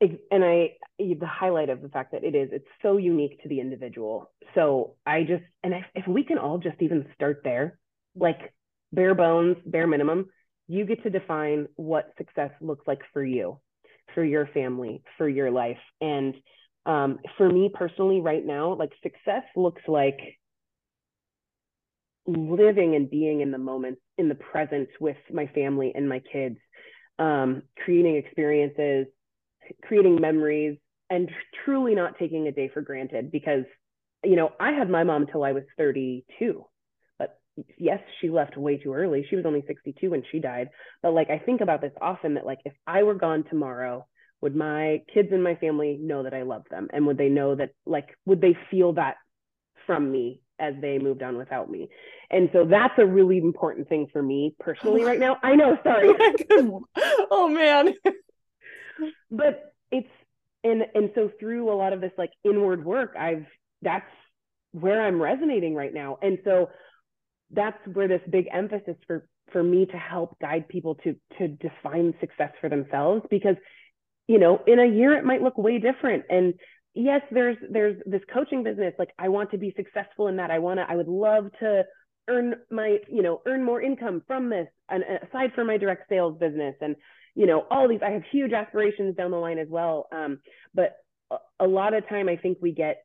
[0.00, 3.48] it, and I the highlight of the fact that it is it's so unique to
[3.48, 4.30] the individual.
[4.54, 7.78] So I just and if, if we can all just even start there,
[8.16, 8.54] like
[8.92, 10.26] bare bones, bare minimum,
[10.68, 13.58] you get to define what success looks like for you,
[14.14, 15.78] for your family, for your life.
[16.00, 16.34] And
[16.86, 20.18] um, for me personally, right now, like success looks like
[22.26, 26.58] living and being in the moment, in the present with my family and my kids,
[27.18, 29.06] um, creating experiences,
[29.82, 30.78] creating memories,
[31.10, 31.30] and
[31.64, 33.64] truly not taking a day for granted because,
[34.22, 36.64] you know, I had my mom until I was 32
[37.76, 39.26] yes, she left way too early.
[39.28, 40.68] She was only 62 when she died.
[41.02, 44.06] But like, I think about this often that like, if I were gone tomorrow,
[44.40, 46.88] would my kids and my family know that I love them?
[46.92, 49.16] And would they know that, like, would they feel that
[49.86, 51.88] from me as they moved on without me?
[52.30, 55.38] And so that's a really important thing for me personally right now.
[55.42, 56.12] I know, sorry.
[57.30, 57.94] oh man.
[59.30, 60.08] but it's,
[60.62, 63.46] and, and so through a lot of this like inward work, I've,
[63.82, 64.06] that's
[64.72, 66.18] where I'm resonating right now.
[66.22, 66.68] And so
[67.50, 72.14] that's where this big emphasis for for me to help guide people to to define
[72.20, 73.56] success for themselves because
[74.26, 76.24] you know in a year it might look way different.
[76.28, 76.54] And
[76.94, 80.50] yes there's there's this coaching business like i want to be successful in that.
[80.50, 81.84] I want to i would love to
[82.28, 86.38] earn my you know earn more income from this and aside from my direct sales
[86.38, 86.96] business and
[87.34, 90.08] you know all these i have huge aspirations down the line as well.
[90.12, 90.40] Um,
[90.74, 90.96] but
[91.60, 93.04] a lot of time i think we get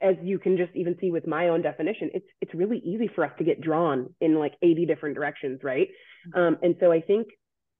[0.00, 3.24] as you can just even see with my own definition, it's it's really easy for
[3.24, 5.88] us to get drawn in like 80 different directions, right?
[6.28, 6.38] Mm-hmm.
[6.38, 7.28] Um, and so I think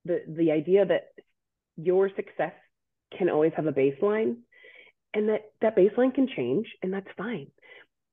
[0.04, 1.08] the the idea that
[1.76, 2.52] your success
[3.16, 4.36] can always have a baseline
[5.12, 7.48] and that that baseline can change and that's fine.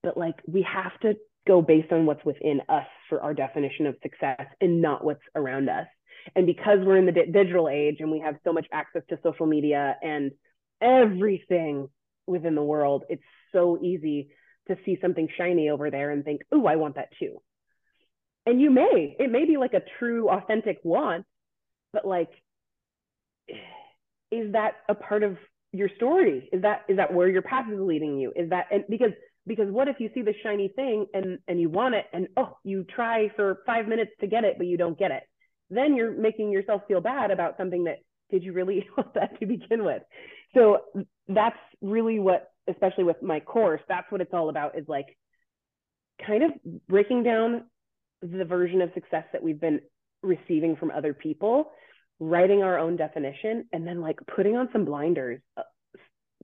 [0.03, 1.15] But like we have to
[1.47, 5.69] go based on what's within us for our definition of success and not what's around
[5.69, 5.87] us.
[6.35, 9.17] And because we're in the di- digital age and we have so much access to
[9.23, 10.31] social media and
[10.79, 11.87] everything
[12.27, 14.29] within the world, it's so easy
[14.67, 17.41] to see something shiny over there and think, oh, I want that too.
[18.45, 21.25] And you may, it may be like a true, authentic want,
[21.93, 22.29] but like,
[24.31, 25.37] is that a part of
[25.71, 26.49] your story?
[26.51, 28.31] Is that is that where your path is leading you?
[28.35, 29.11] Is that and because
[29.47, 32.57] because what if you see the shiny thing and and you want it and oh
[32.63, 35.23] you try for five minutes to get it but you don't get it
[35.69, 37.97] then you're making yourself feel bad about something that
[38.29, 40.03] did you really want that to begin with
[40.53, 40.79] so
[41.27, 45.17] that's really what especially with my course, that's what it's all about is like
[46.25, 46.51] kind of
[46.87, 47.65] breaking down
[48.21, 49.81] the version of success that we've been
[50.21, 51.71] receiving from other people,
[52.19, 55.63] writing our own definition, and then like putting on some blinders, uh,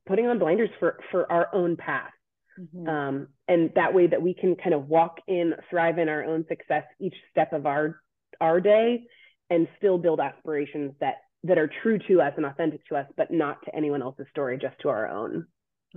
[0.07, 2.11] putting on blinders for for our own path.
[2.59, 2.89] Mm-hmm.
[2.89, 6.45] Um, and that way that we can kind of walk in, thrive in our own
[6.47, 8.01] success each step of our
[8.41, 9.03] our day,
[9.49, 13.31] and still build aspirations that that are true to us and authentic to us, but
[13.31, 15.45] not to anyone else's story, just to our own.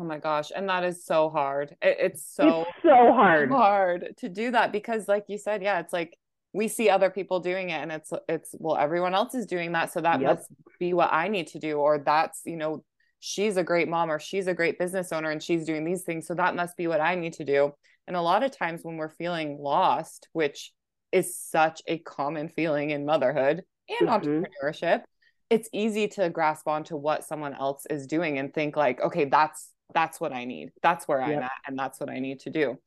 [0.01, 0.51] Oh my gosh.
[0.55, 1.77] And that is so hard.
[1.83, 3.51] It, it's so it's so hard.
[3.51, 6.17] Hard to do that because like you said, yeah, it's like
[6.55, 9.93] we see other people doing it and it's it's well everyone else is doing that
[9.93, 10.37] so that yep.
[10.37, 12.83] must be what I need to do or that's, you know,
[13.19, 16.27] she's a great mom or she's a great business owner and she's doing these things
[16.27, 17.73] so that must be what I need to do.
[18.07, 20.73] And a lot of times when we're feeling lost, which
[21.13, 23.63] is such a common feeling in motherhood
[24.01, 24.45] and mm-hmm.
[24.65, 25.03] entrepreneurship,
[25.51, 29.71] it's easy to grasp onto what someone else is doing and think like, okay, that's
[29.95, 30.71] that's what I need.
[30.83, 32.79] That's where I'm at and that's what I need to do.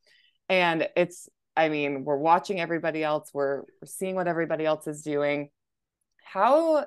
[0.48, 5.02] And it's I mean, we're watching everybody else, we're, we're seeing what everybody else is
[5.02, 5.50] doing.
[6.24, 6.86] How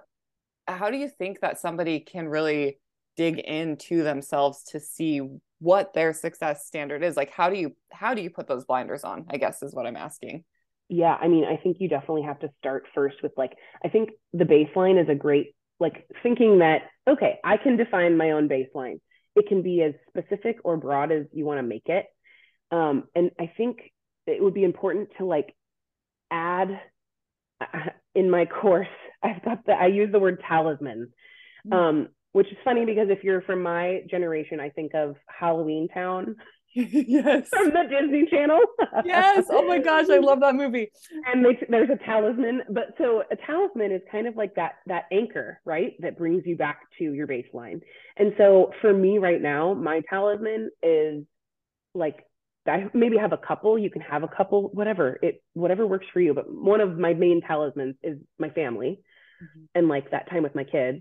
[0.68, 2.80] how do you think that somebody can really
[3.16, 5.22] dig into themselves to see
[5.60, 9.04] what their success standard is like how do you how do you put those blinders
[9.04, 10.44] on i guess is what i'm asking
[10.88, 13.54] yeah i mean i think you definitely have to start first with like
[13.84, 18.32] i think the baseline is a great like thinking that okay i can define my
[18.32, 19.00] own baseline
[19.38, 22.06] it can be as specific or broad as you want to make it
[22.72, 23.78] um, and i think
[24.26, 25.56] it would be important to like
[26.32, 26.80] add
[27.62, 28.88] uh, in my course
[29.24, 31.10] i've got the i use the word talisman
[31.66, 31.74] mm.
[31.74, 36.36] um, which is funny because if you're from my generation, I think of Halloweentown.
[36.76, 37.48] yes.
[37.50, 38.60] From the Disney Channel.
[39.06, 39.46] yes.
[39.50, 40.92] Oh my gosh, I love that movie.
[41.26, 45.06] And they, there's a talisman, but so a talisman is kind of like that that
[45.12, 45.94] anchor, right?
[46.00, 47.82] That brings you back to your baseline.
[48.18, 51.24] And so for me right now, my talisman is
[51.94, 52.24] like
[52.68, 53.80] I maybe have a couple.
[53.80, 56.34] You can have a couple, whatever it whatever works for you.
[56.34, 59.00] But one of my main talismans is my family,
[59.42, 59.66] mm-hmm.
[59.74, 61.00] and like that time with my kids.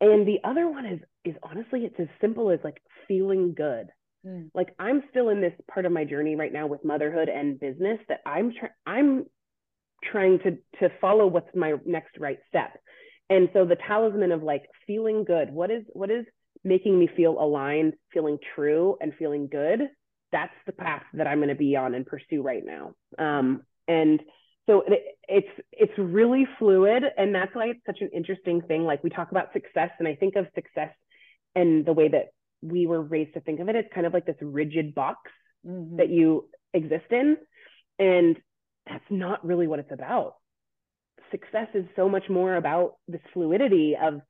[0.00, 3.88] And the other one is is honestly it's as simple as like feeling good.
[4.26, 4.50] Mm.
[4.54, 7.98] Like I'm still in this part of my journey right now with motherhood and business
[8.08, 9.26] that I'm trying I'm
[10.10, 12.78] trying to to follow what's my next right step.
[13.30, 16.24] And so the talisman of like feeling good, what is what is
[16.62, 19.80] making me feel aligned, feeling true and feeling good?
[20.32, 22.94] That's the path that I'm going to be on and pursue right now.
[23.18, 24.20] Um, and
[24.66, 24.82] so
[25.28, 29.30] it's it's really fluid and that's why it's such an interesting thing like we talk
[29.30, 30.90] about success and i think of success
[31.54, 32.28] and the way that
[32.64, 35.30] we were raised to think of it it's kind of like this rigid box
[35.66, 35.96] mm-hmm.
[35.96, 37.36] that you exist in.
[37.98, 38.36] And
[38.86, 40.34] that's not really what it's about.
[41.30, 44.20] Success is so much more about this fluidity of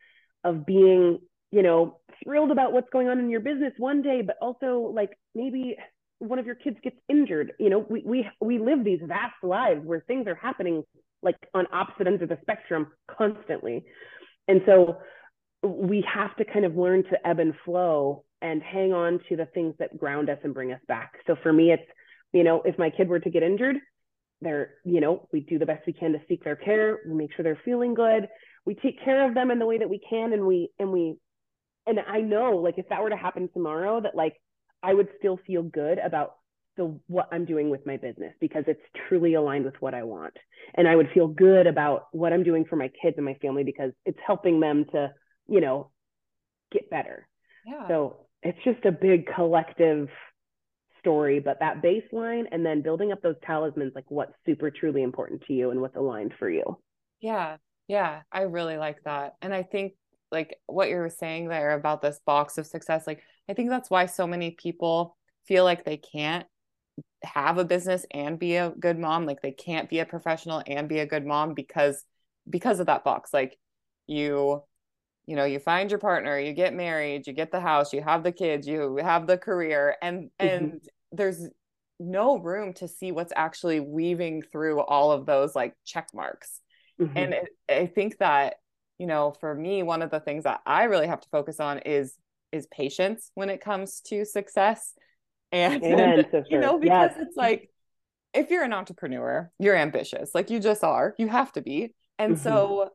[0.44, 1.18] of being
[1.50, 5.10] you know thrilled about what's going on in your business one day but also like
[5.34, 5.76] maybe
[6.18, 7.52] one of your kids gets injured.
[7.58, 10.84] You know we we we live these vast lives where things are happening
[11.22, 13.84] like on opposite ends of the spectrum constantly.
[14.46, 14.98] And so
[15.64, 19.46] we have to kind of learn to ebb and flow and hang on to the
[19.46, 21.14] things that ground us and bring us back.
[21.27, 21.90] So for me it's
[22.33, 23.77] you know if my kid were to get injured
[24.40, 26.98] they're you know we do the best we can to seek their care.
[27.07, 28.29] We make sure they're feeling good.
[28.66, 31.16] We take care of them in the way that we can and we and we
[31.87, 34.35] and i know like if that were to happen tomorrow that like
[34.85, 36.37] I would still feel good about
[36.77, 40.35] the what I'm doing with my business because it's truly aligned with what I want.
[40.74, 43.64] And I would feel good about what I'm doing for my kids and my family
[43.64, 45.12] because it's helping them to,
[45.48, 45.90] you know,
[46.72, 47.28] get better.
[47.66, 47.88] Yeah.
[47.88, 50.09] So it's just a big collective
[51.00, 55.42] story, but that baseline and then building up those talismans, like what's super truly important
[55.46, 56.78] to you and what's aligned for you.
[57.20, 57.57] Yeah.
[57.88, 58.22] Yeah.
[58.33, 59.35] I really like that.
[59.42, 59.92] And I think
[60.30, 63.90] like what you were saying there about this box of success, like I think that's
[63.90, 66.46] why so many people feel like they can't
[67.22, 70.88] have a business and be a good mom like they can't be a professional and
[70.88, 72.04] be a good mom because
[72.48, 73.59] because of that box like
[74.07, 74.62] you
[75.26, 78.22] you know you find your partner you get married you get the house you have
[78.22, 80.46] the kids you have the career and mm-hmm.
[80.46, 80.80] and
[81.12, 81.48] there's
[82.00, 86.60] no room to see what's actually weaving through all of those like check marks
[87.00, 87.16] mm-hmm.
[87.16, 88.56] and it, i think that
[88.98, 91.78] you know for me one of the things that i really have to focus on
[91.78, 92.16] is
[92.54, 94.94] is patience when it comes to success.
[95.52, 97.16] And, Amen, you know, because yes.
[97.20, 97.70] it's like
[98.32, 101.94] if you're an entrepreneur, you're ambitious, like you just are, you have to be.
[102.18, 102.42] And mm-hmm.
[102.42, 102.90] so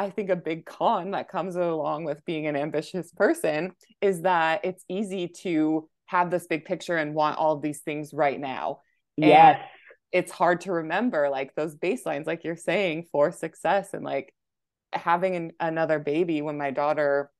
[0.00, 4.64] I think a big con that comes along with being an ambitious person is that
[4.64, 8.78] it's easy to have this big picture and want all of these things right now.
[9.18, 9.58] Yes.
[9.58, 9.68] And
[10.10, 14.34] it's hard to remember like those baselines, like you're saying, for success and like
[14.94, 17.30] having an, another baby when my daughter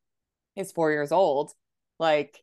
[0.55, 1.53] is four years old
[1.99, 2.39] like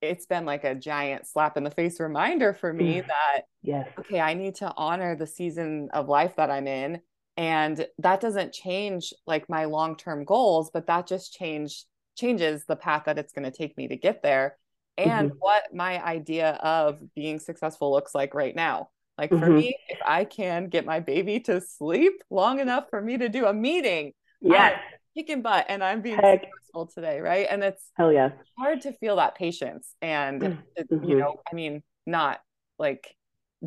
[0.00, 3.06] it's been like a giant slap in the face reminder for me mm.
[3.06, 7.00] that yes okay i need to honor the season of life that i'm in
[7.36, 11.84] and that doesn't change like my long-term goals but that just change
[12.16, 14.56] changes the path that it's going to take me to get there
[14.96, 15.38] and mm-hmm.
[15.40, 19.56] what my idea of being successful looks like right now like for mm-hmm.
[19.56, 23.46] me if i can get my baby to sleep long enough for me to do
[23.46, 24.78] a meeting yes
[25.14, 26.42] kicking butt and I'm being Heck.
[26.42, 27.46] successful today, right?
[27.48, 31.04] And it's hell yeah, hard to feel that patience and mm-hmm.
[31.04, 32.40] you know, I mean, not
[32.78, 33.14] like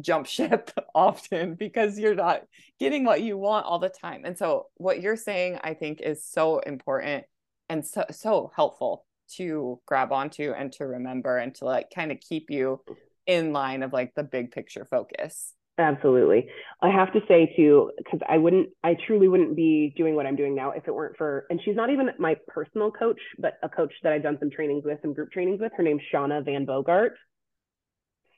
[0.02, 2.44] jump ship often because you're not
[2.80, 4.24] getting what you want all the time.
[4.26, 7.26] And so what you're saying I think is so important
[7.70, 9.06] and so so helpful
[9.36, 12.82] to grab onto and to remember and to like kind of keep you
[13.26, 15.54] in line of like the big picture focus.
[15.80, 16.48] Absolutely.
[16.82, 20.36] I have to say too, because I wouldn't, I truly wouldn't be doing what I'm
[20.36, 23.70] doing now if it weren't for, and she's not even my personal coach, but a
[23.70, 25.72] coach that I've done some trainings with, some group trainings with.
[25.78, 27.14] Her name's Shauna Van Bogart.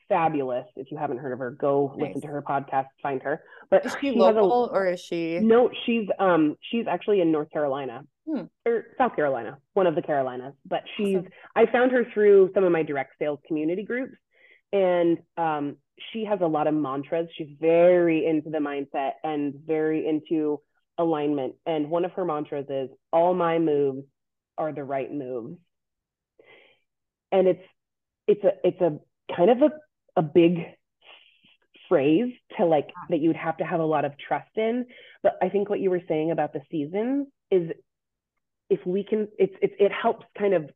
[0.10, 0.66] Fabulous.
[0.76, 2.07] If you haven't heard of her, go nice.
[2.07, 3.43] listen to her podcast, find her.
[3.70, 5.39] But is she, she local a, or is she?
[5.39, 8.01] No, she's um she's actually in North Carolina.
[8.26, 8.41] hmm.
[8.66, 10.55] or South Carolina, one of the Carolinas.
[10.66, 11.30] But she's awesome.
[11.55, 14.16] I found her through some of my direct sales community groups,
[14.74, 15.78] and um,
[16.12, 17.28] she has a lot of mantras.
[17.38, 20.60] She's very into the mindset and very into
[20.97, 21.53] alignment.
[21.68, 24.07] And one of her mantras is, "All my moves
[24.57, 25.57] are the right moves."
[27.32, 27.64] And it's
[28.28, 28.99] it's a it's a
[29.36, 29.72] kind of a
[30.20, 30.57] a big
[31.88, 34.86] phrase to like that you would have to have a lot of trust in.
[35.24, 37.72] But I think what you were saying about the seasons is
[38.70, 40.70] if we can, it's, it's it helps kind of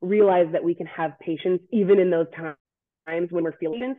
[0.00, 3.94] realize that we can have patience even in those times when we're feeling.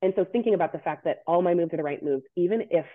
[0.00, 2.62] And so thinking about the fact that all my moves are the right moves, even
[2.70, 2.86] if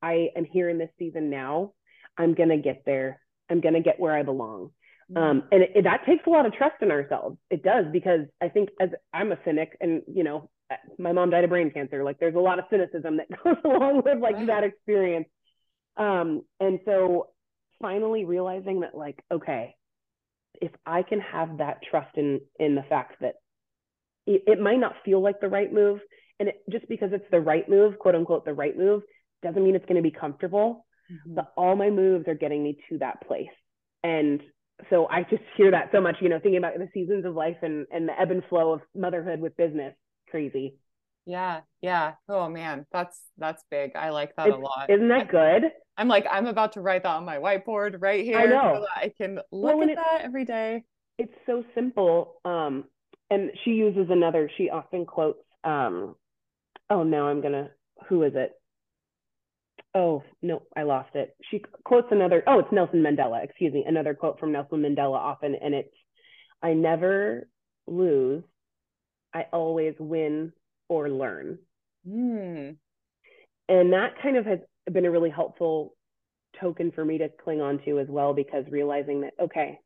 [0.00, 1.72] I am here in this season now,
[2.16, 3.20] I'm gonna get there.
[3.50, 4.70] I'm gonna get where I belong.
[5.10, 5.22] Mm-hmm.
[5.22, 7.38] Um, and it, it, that takes a lot of trust in ourselves.
[7.50, 10.48] It does because I think as I'm a cynic, and you know,
[10.98, 12.04] my mom died of brain cancer.
[12.04, 14.46] Like there's a lot of cynicism that goes along with like right.
[14.46, 15.28] that experience.
[15.96, 17.28] Um, and so
[17.80, 19.74] finally realizing that like, okay,
[20.60, 23.34] if I can have that trust in in the fact that
[24.26, 26.00] it, it might not feel like the right move,
[26.40, 29.02] and it, just because it's the right move, quote unquote, the right move,
[29.42, 30.86] doesn't mean it's going to be comfortable.
[31.12, 31.34] Mm-hmm.
[31.36, 33.46] But all my moves are getting me to that place.
[34.02, 34.40] And
[34.90, 37.56] so I just hear that so much, you know, thinking about the seasons of life
[37.62, 39.94] and, and the ebb and flow of motherhood with business
[40.30, 40.76] crazy.
[41.26, 42.14] Yeah, yeah.
[42.28, 43.96] Oh man, that's that's big.
[43.96, 44.88] I like that it's, a lot.
[44.88, 45.64] Isn't that good?
[45.96, 48.38] I'm like, I'm about to write that on my whiteboard right here.
[48.38, 48.80] I know.
[48.80, 50.84] So I can look well, at it, that every day.
[51.18, 52.40] It's so simple.
[52.44, 52.84] Um,
[53.30, 56.14] and she uses another, she often quotes, um,
[56.90, 57.70] oh no, I'm gonna
[58.08, 58.52] who is it?
[59.94, 61.34] Oh no, I lost it.
[61.50, 65.56] She quotes another, oh, it's Nelson Mandela, excuse me, another quote from Nelson Mandela often,
[65.60, 65.94] and it's
[66.62, 67.48] I never
[67.86, 68.44] lose
[69.36, 70.52] I always win
[70.88, 71.58] or learn.
[72.08, 72.76] Mm.
[73.68, 74.60] And that kind of has
[74.90, 75.94] been a really helpful
[76.58, 79.78] token for me to cling on to as well, because realizing that, okay,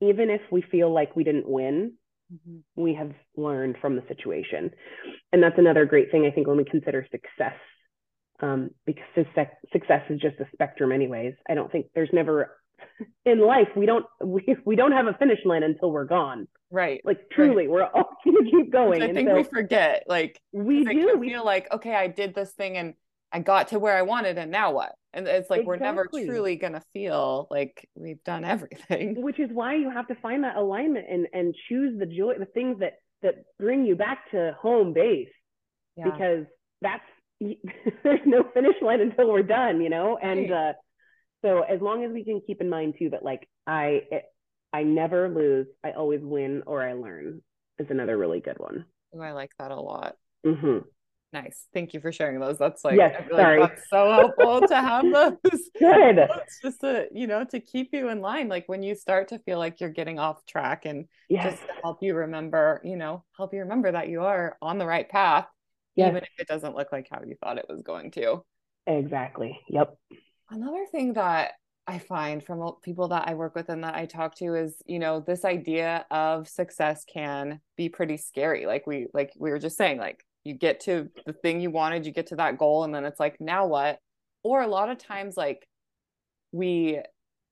[0.00, 1.92] even if we feel like we didn't win,
[2.32, 2.82] mm-hmm.
[2.82, 4.70] we have learned from the situation.
[5.32, 7.58] And that's another great thing, I think, when we consider success.
[8.40, 9.04] Um, because
[9.72, 11.34] success is just a spectrum, anyways.
[11.50, 12.56] I don't think there's never
[13.24, 17.00] in life we don't we, we don't have a finish line until we're gone right
[17.04, 17.70] like truly right.
[17.70, 21.30] we're all gonna keep going Which i think so we forget like we do we
[21.30, 22.94] feel like okay i did this thing and
[23.32, 25.66] i got to where i wanted and now what and it's like exactly.
[25.66, 30.14] we're never truly gonna feel like we've done everything which is why you have to
[30.16, 34.30] find that alignment and and choose the joy the things that that bring you back
[34.30, 35.28] to home base
[35.96, 36.04] yeah.
[36.04, 36.44] because
[36.82, 37.02] that's
[38.02, 40.70] there's no finish line until we're done you know and right.
[40.70, 40.72] uh
[41.44, 44.02] so as long as we can keep in mind too that like I
[44.72, 47.42] I never lose, I always win or I learn
[47.78, 48.84] is another really good one.
[49.14, 50.16] Oh, I like that a lot.
[50.44, 50.78] Mm-hmm.
[51.32, 51.66] Nice.
[51.74, 52.58] Thank you for sharing those.
[52.58, 53.60] That's like, yes, sorry.
[53.60, 55.70] Like that's so helpful to have those.
[55.78, 56.18] Good.
[56.48, 58.48] It's just to, you know, to keep you in line.
[58.48, 61.50] Like when you start to feel like you're getting off track and yes.
[61.50, 64.86] just to help you remember, you know, help you remember that you are on the
[64.86, 65.46] right path,
[65.96, 66.08] yes.
[66.08, 68.42] even if it doesn't look like how you thought it was going to.
[68.86, 69.58] Exactly.
[69.68, 69.96] Yep.
[70.50, 71.52] Another thing that
[71.86, 74.98] I find from people that I work with and that I talk to is, you
[74.98, 78.66] know, this idea of success can be pretty scary.
[78.66, 82.06] Like we like we were just saying like you get to the thing you wanted,
[82.06, 83.98] you get to that goal and then it's like now what?
[84.42, 85.66] Or a lot of times like
[86.52, 87.00] we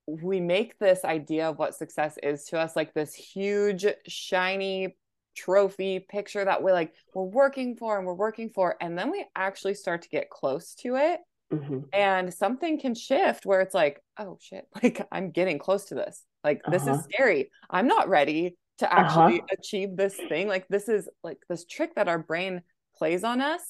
[0.06, 4.96] we make this idea of what success is to us like this huge shiny
[5.34, 9.24] trophy picture that we're like we're working for and we're working for and then we
[9.34, 11.20] actually start to get close to it
[11.52, 11.80] Mm-hmm.
[11.92, 16.22] And something can shift where it's like, oh shit, like I'm getting close to this.
[16.42, 16.70] Like uh-huh.
[16.70, 17.02] this is uh-huh.
[17.02, 17.50] scary.
[17.70, 19.56] I'm not ready to actually uh-huh.
[19.58, 20.48] achieve this thing.
[20.48, 22.62] Like this is like this trick that our brain
[22.96, 23.62] plays on us.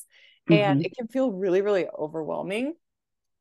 [0.49, 0.63] Mm-hmm.
[0.63, 2.75] And it can feel really, really overwhelming.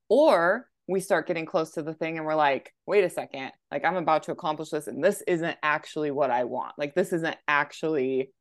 [0.10, 3.84] Or we start getting close to the thing and we're like, wait a second, like
[3.84, 6.74] I'm about to accomplish this and this isn't actually what I want.
[6.78, 8.32] Like this isn't actually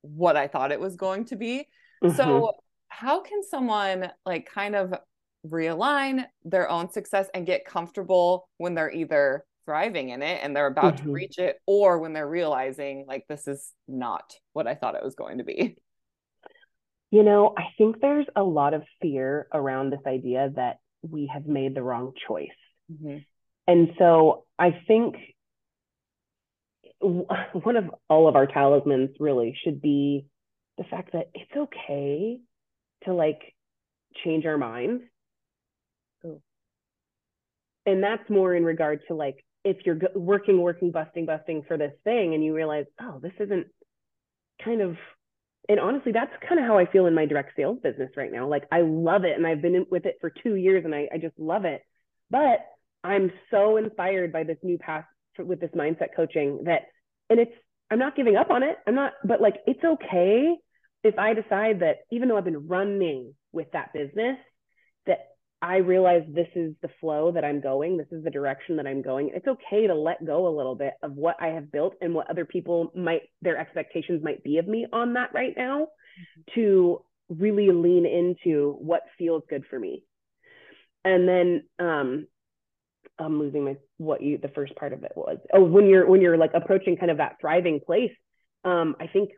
[0.00, 1.68] what I thought it was going to be.
[2.02, 2.16] Mm-hmm.
[2.16, 2.54] So
[2.88, 4.92] how can someone like kind of
[5.46, 10.66] realign their own success and get comfortable when they're either thriving in it and they're
[10.66, 11.06] about mm-hmm.
[11.06, 15.04] to reach it or when they're realizing like this is not what I thought it
[15.04, 15.76] was going to be.
[17.10, 21.46] You know, I think there's a lot of fear around this idea that we have
[21.46, 22.48] made the wrong choice.
[22.90, 23.18] Mm-hmm.
[23.66, 25.16] And so I think
[27.00, 30.26] one of all of our talismans really should be
[30.78, 32.38] the fact that it's okay
[33.04, 33.40] to like
[34.24, 35.02] change our minds
[37.86, 41.92] and that's more in regard to like if you're working working busting busting for this
[42.04, 43.66] thing and you realize oh this isn't
[44.64, 44.96] kind of
[45.68, 48.46] and honestly that's kind of how i feel in my direct sales business right now
[48.46, 51.18] like i love it and i've been with it for two years and I, I
[51.18, 51.82] just love it
[52.30, 52.60] but
[53.04, 55.04] I'm so inspired by this new path
[55.38, 56.82] with this mindset coaching that,
[57.28, 57.52] and it's,
[57.90, 58.76] I'm not giving up on it.
[58.86, 60.54] I'm not, but like, it's okay
[61.04, 64.38] if I decide that even though I've been running with that business,
[65.06, 65.18] that
[65.62, 69.00] I realize this is the flow that I'm going, this is the direction that I'm
[69.00, 69.30] going.
[69.32, 72.28] It's okay to let go a little bit of what I have built and what
[72.28, 76.40] other people might, their expectations might be of me on that right now mm-hmm.
[76.56, 80.02] to really lean into what feels good for me.
[81.04, 82.26] And then um,
[83.18, 85.38] I'm losing my what you the first part of it was.
[85.52, 88.12] Oh, when you're when you're like approaching kind of that thriving place,
[88.64, 89.30] um, I think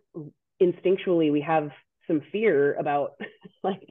[0.63, 1.71] instinctually we have
[2.07, 3.13] some fear about
[3.63, 3.89] like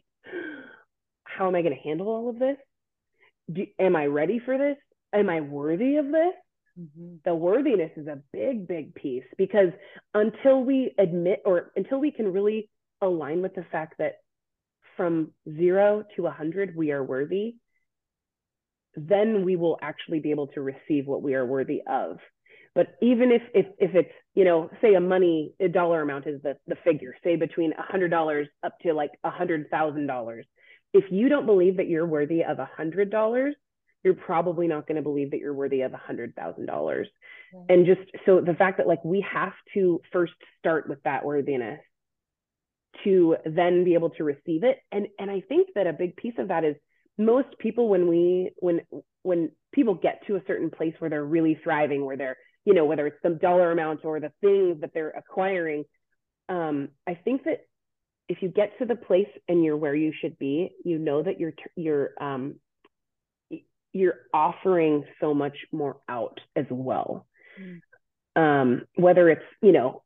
[1.38, 2.57] how am I going to handle all of this?
[3.51, 4.77] Do, am I ready for this?
[5.13, 6.34] Am I worthy of this?
[6.79, 7.15] Mm-hmm.
[7.25, 9.69] The worthiness is a big, big piece because
[10.13, 12.69] until we admit or until we can really
[13.01, 14.15] align with the fact that
[14.97, 17.55] from zero to a hundred we are worthy,
[18.95, 22.17] then we will actually be able to receive what we are worthy of.
[22.75, 26.41] But even if if if it's you know say a money a dollar amount is
[26.41, 30.45] the the figure say between a hundred dollars up to like a hundred thousand dollars,
[30.93, 33.55] if you don't believe that you're worthy of a hundred dollars,
[34.03, 37.07] you're probably not going to believe that you're worthy of a hundred thousand dollars.
[37.69, 41.79] And just so the fact that like we have to first start with that worthiness
[43.03, 44.77] to then be able to receive it.
[44.91, 46.75] And and I think that a big piece of that is
[47.17, 48.81] most people when we when
[49.21, 52.85] when people get to a certain place where they're really thriving, where they're you know
[52.85, 55.83] whether it's the dollar amount or the things that they're acquiring,
[56.49, 57.61] um, I think that
[58.30, 61.39] if you get to the place and you're where you should be, you know that
[61.39, 62.55] you're you're um,
[63.91, 67.28] you're offering so much more out as well.
[67.59, 67.82] Mm.
[68.36, 70.03] Um, whether it's you know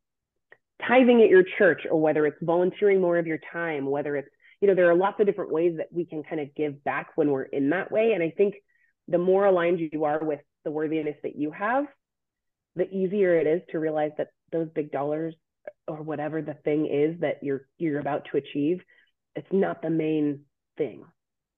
[0.86, 4.30] tithing at your church or whether it's volunteering more of your time, whether it's
[4.61, 7.11] you know there are lots of different ways that we can kind of give back
[7.15, 8.55] when we're in that way, and I think
[9.07, 11.86] the more aligned you are with the worthiness that you have,
[12.76, 15.34] the easier it is to realize that those big dollars
[15.88, 18.81] or whatever the thing is that you're you're about to achieve
[19.38, 20.41] it's not the main
[20.77, 21.05] thing.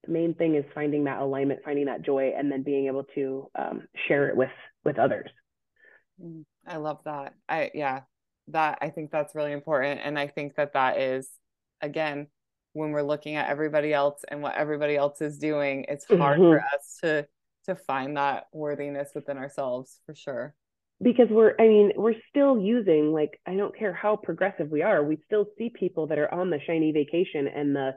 [0.05, 3.49] The main thing is finding that alignment finding that joy and then being able to
[3.57, 4.51] um, share it with
[4.84, 5.30] with others.
[6.21, 7.34] Mm, i love that.
[7.47, 8.01] I yeah
[8.51, 11.30] that i think that's really important and i think that that is
[11.82, 12.25] again
[12.73, 16.57] when we're looking at everybody else and what everybody else is doing it's hard mm-hmm.
[16.57, 17.27] for us to
[17.65, 20.55] to find that worthiness within ourselves for sure
[21.02, 25.04] because we're i mean we're still using like i don't care how progressive we are
[25.04, 27.91] we still see people that are on the shiny vacation and the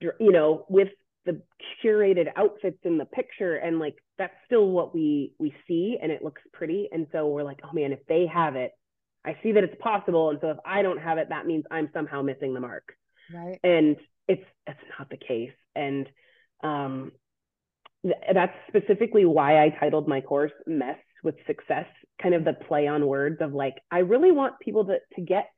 [0.00, 0.88] you know with
[1.26, 1.42] the
[1.84, 6.22] curated outfits in the picture and like that's still what we we see and it
[6.22, 6.88] looks pretty.
[6.90, 8.70] And so we're like oh man if they have it
[9.24, 10.30] i see that it's possible.
[10.30, 12.96] And so if i don't have it that means i'm somehow missing the mark.
[13.34, 13.58] Right.
[13.62, 13.96] And
[14.28, 15.52] it's it's not the case.
[15.74, 16.08] And
[16.62, 17.12] um
[18.02, 21.86] th- that's specifically why i titled my course mess with success
[22.22, 25.48] kind of the play on words of like i really want people to to get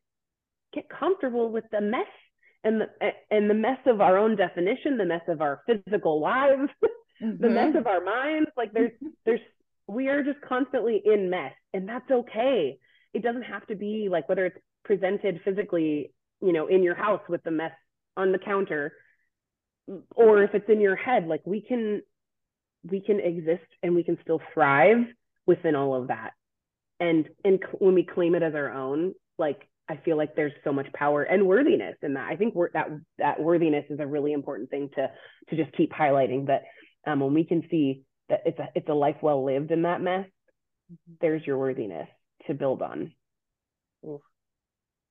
[0.72, 2.06] get comfortable with the mess
[2.64, 2.86] and the
[3.30, 6.70] and the mess of our own definition the mess of our physical lives
[7.22, 7.40] mm-hmm.
[7.40, 8.90] the mess of our minds like there's
[9.26, 9.40] there's
[9.86, 12.78] we are just constantly in mess and that's okay
[13.12, 16.10] it doesn't have to be like whether it's presented physically
[16.40, 17.72] you know in your house with the mess
[18.16, 18.94] on the counter
[20.16, 22.00] or if it's in your head like we can
[22.90, 25.04] we can exist and we can still thrive
[25.49, 26.32] within all of that
[27.01, 30.72] and and when we claim it as our own like i feel like there's so
[30.72, 32.88] much power and worthiness in that i think we're, that
[33.18, 35.11] that worthiness is a really important thing to
[35.49, 36.62] to just keep highlighting that
[37.07, 40.01] um, when we can see that it's a it's a life well lived in that
[40.01, 40.26] mess
[40.92, 41.14] mm-hmm.
[41.20, 42.09] there's your worthiness
[42.46, 43.11] to build on
[44.05, 44.20] Ooh.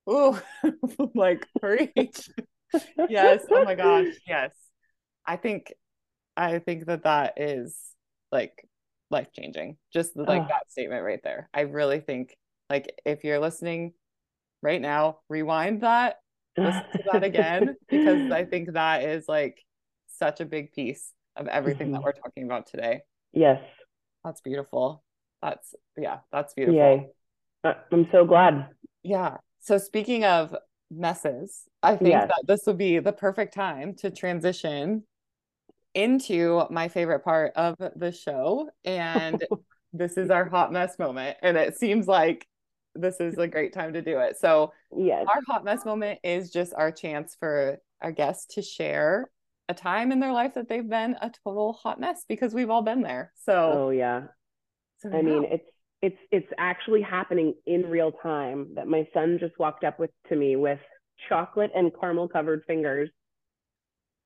[0.10, 0.40] Ooh,
[1.16, 2.30] like preach.
[3.10, 3.46] yes.
[3.52, 4.14] Oh my gosh.
[4.26, 4.52] Yes.
[5.26, 5.74] I think,
[6.36, 7.78] I think that that is
[8.32, 8.66] like
[9.10, 9.78] life changing.
[9.94, 10.48] Just like oh.
[10.50, 11.50] that statement right there.
[11.54, 12.36] I really think
[12.70, 13.94] like if you're listening
[14.62, 16.18] right now, rewind that,
[16.58, 19.64] listen to that again because I think that is like
[20.08, 21.94] such a big piece of everything mm-hmm.
[21.94, 23.02] that we're talking about today.
[23.34, 23.62] Yes.
[24.24, 25.04] That's beautiful.
[25.42, 26.80] That's yeah, that's beautiful.
[26.80, 27.08] Yay.
[27.64, 28.70] Uh, I'm so glad.
[29.04, 29.38] Yeah.
[29.60, 30.56] So speaking of
[30.90, 32.28] messes, I think yes.
[32.28, 35.04] that this would be the perfect time to transition
[35.98, 38.70] into my favorite part of the show.
[38.86, 39.44] And
[39.94, 41.38] this is our hot mess moment.
[41.42, 42.48] And it seems like
[42.94, 44.38] this is a great time to do it.
[44.40, 45.26] So, yes.
[45.28, 49.30] our hot mess moment is just our chance for our guests to share
[49.70, 52.84] a time in their life that they've been a total hot mess because we've all
[52.84, 53.34] been there.
[53.44, 54.24] So, oh, yeah.
[55.00, 55.66] So, I mean, it's,
[56.02, 60.36] it's it's actually happening in real time that my son just walked up with to
[60.36, 60.80] me with
[61.28, 63.10] chocolate and caramel covered fingers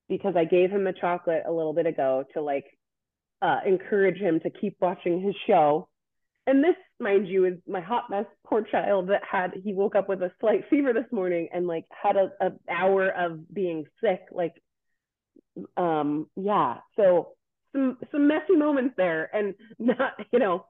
[0.08, 2.66] because I gave him the chocolate a little bit ago to like
[3.40, 5.88] uh, encourage him to keep watching his show.
[6.46, 10.08] And this, mind you, is my hot mess poor child that had he woke up
[10.08, 14.20] with a slight fever this morning and like had a, a hour of being sick.
[14.32, 14.54] Like,
[15.76, 16.78] um, yeah.
[16.96, 17.28] So
[17.72, 20.66] some some messy moments there, and not you know.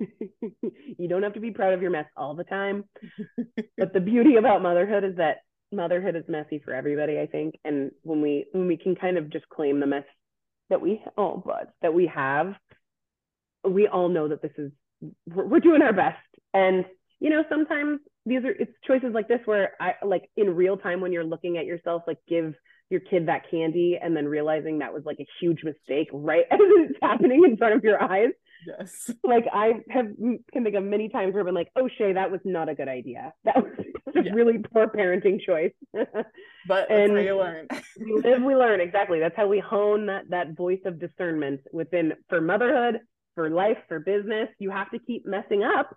[0.96, 2.84] you don't have to be proud of your mess all the time.
[3.76, 5.38] but the beauty about motherhood is that
[5.72, 7.58] motherhood is messy for everybody, I think.
[7.64, 10.04] And when we when we can kind of just claim the mess
[10.70, 12.54] that we oh but that we have,
[13.68, 14.72] we all know that this is
[15.32, 16.18] we're, we're doing our best.
[16.54, 16.84] And
[17.20, 21.00] you know, sometimes these are it's choices like this where I like in real time
[21.00, 22.54] when you're looking at yourself, like give
[22.90, 26.58] your kid that candy and then realizing that was like a huge mistake right as
[26.60, 28.30] it's happening in front of your eyes.
[28.66, 29.10] Yes.
[29.22, 32.12] Like I have mm, can think of many times where I've been like, oh Shay,
[32.14, 33.32] that was not a good idea.
[33.44, 33.72] That was
[34.16, 34.32] a yeah.
[34.32, 35.72] really poor parenting choice.
[36.66, 37.68] but and you learn.
[37.98, 38.80] we live, we learn.
[38.80, 39.20] Exactly.
[39.20, 43.00] That's how we hone that that voice of discernment within for motherhood,
[43.34, 44.48] for life, for business.
[44.58, 45.96] You have to keep messing up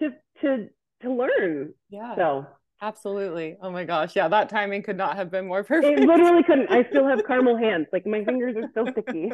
[0.00, 0.10] to
[0.42, 0.68] to
[1.02, 1.72] to learn.
[1.88, 2.14] Yeah.
[2.16, 2.46] So
[2.82, 3.56] Absolutely.
[3.62, 4.14] Oh my gosh.
[4.14, 5.98] Yeah, that timing could not have been more perfect.
[5.98, 6.70] It literally couldn't.
[6.70, 7.86] I still have caramel hands.
[7.92, 9.32] Like my fingers are still sticky.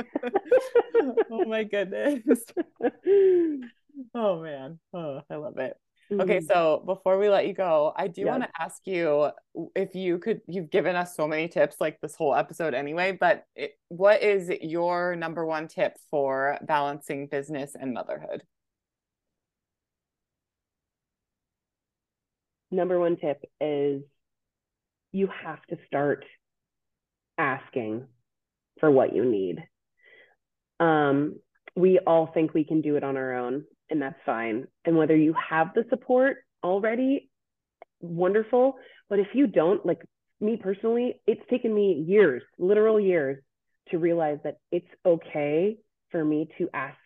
[1.31, 2.21] oh my goodness.
[4.15, 4.79] oh man.
[4.95, 5.77] Oh, I love it.
[6.13, 6.47] Okay, mm-hmm.
[6.47, 9.31] so before we let you go, I do want to ask you
[9.75, 13.47] if you could, you've given us so many tips like this whole episode anyway, but
[13.57, 18.43] it, what is your number one tip for balancing business and motherhood?
[22.73, 24.03] Number one tip is
[25.13, 26.25] you have to start
[27.39, 28.07] asking
[28.81, 29.63] for what you need.
[30.81, 31.37] Um,
[31.77, 34.67] we all think we can do it on our own, and that's fine.
[34.85, 37.31] And whether you have the support already,
[38.01, 38.77] wonderful.
[39.09, 40.01] But if you don't, like
[40.41, 43.43] me personally, it's taken me years, literal years,
[43.91, 45.77] to realize that it's okay
[46.11, 46.97] for me to ask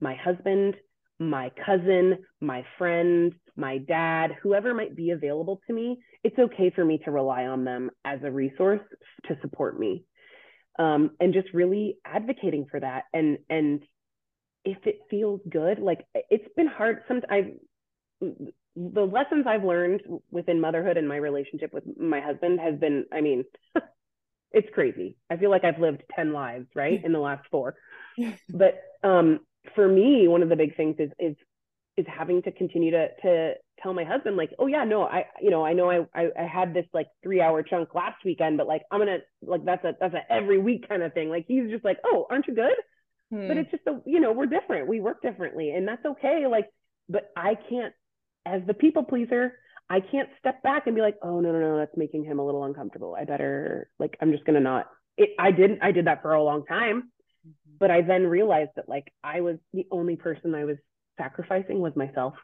[0.00, 0.74] my husband,
[1.18, 6.84] my cousin, my friend, my dad, whoever might be available to me, it's okay for
[6.84, 8.80] me to rely on them as a resource
[9.26, 10.04] to support me.
[10.78, 13.04] Um, and just really advocating for that.
[13.12, 13.82] And and
[14.64, 17.02] if it feels good, like it's been hard.
[17.08, 17.54] Sometimes
[18.20, 23.20] the lessons I've learned within motherhood and my relationship with my husband has been, I
[23.20, 23.44] mean,
[24.52, 25.16] it's crazy.
[25.28, 27.74] I feel like I've lived 10 lives, right, in the last four.
[28.48, 29.40] But um,
[29.74, 31.36] for me, one of the big things is is
[31.98, 35.50] is having to continue to to tell my husband like, oh yeah, no, I you
[35.50, 38.66] know I know I I, I had this like three hour chunk last weekend, but
[38.66, 41.28] like I'm gonna like that's a that's a every week kind of thing.
[41.28, 42.74] Like he's just like, oh, aren't you good?
[43.30, 43.48] Hmm.
[43.48, 46.46] But it's just a you know we're different, we work differently, and that's okay.
[46.50, 46.68] Like,
[47.08, 47.94] but I can't
[48.46, 49.54] as the people pleaser.
[49.90, 52.44] I can't step back and be like, oh no no no, that's making him a
[52.44, 53.16] little uncomfortable.
[53.18, 54.86] I better like I'm just gonna not.
[55.16, 55.82] It, I didn't.
[55.82, 57.10] I did that for a long time
[57.46, 57.76] Mm-hmm.
[57.78, 60.76] But I then realized that like I was the only person I was
[61.18, 62.34] sacrificing was myself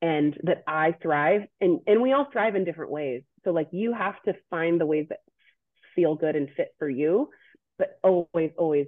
[0.00, 3.22] and that I thrive and and we all thrive in different ways.
[3.44, 5.18] So like you have to find the ways that
[5.94, 7.30] feel good and fit for you,
[7.78, 8.86] but always always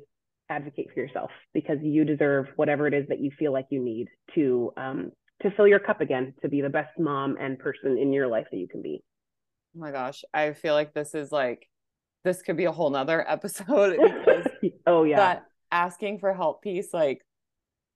[0.48, 4.08] advocate for yourself because you deserve whatever it is that you feel like you need
[4.34, 5.10] to um
[5.42, 8.46] to fill your cup again, to be the best mom and person in your life
[8.50, 9.02] that you can be.
[9.74, 11.68] Oh my gosh, I feel like this is like
[12.24, 14.46] this could be a whole nother episode because
[14.86, 17.22] oh yeah that asking for help piece like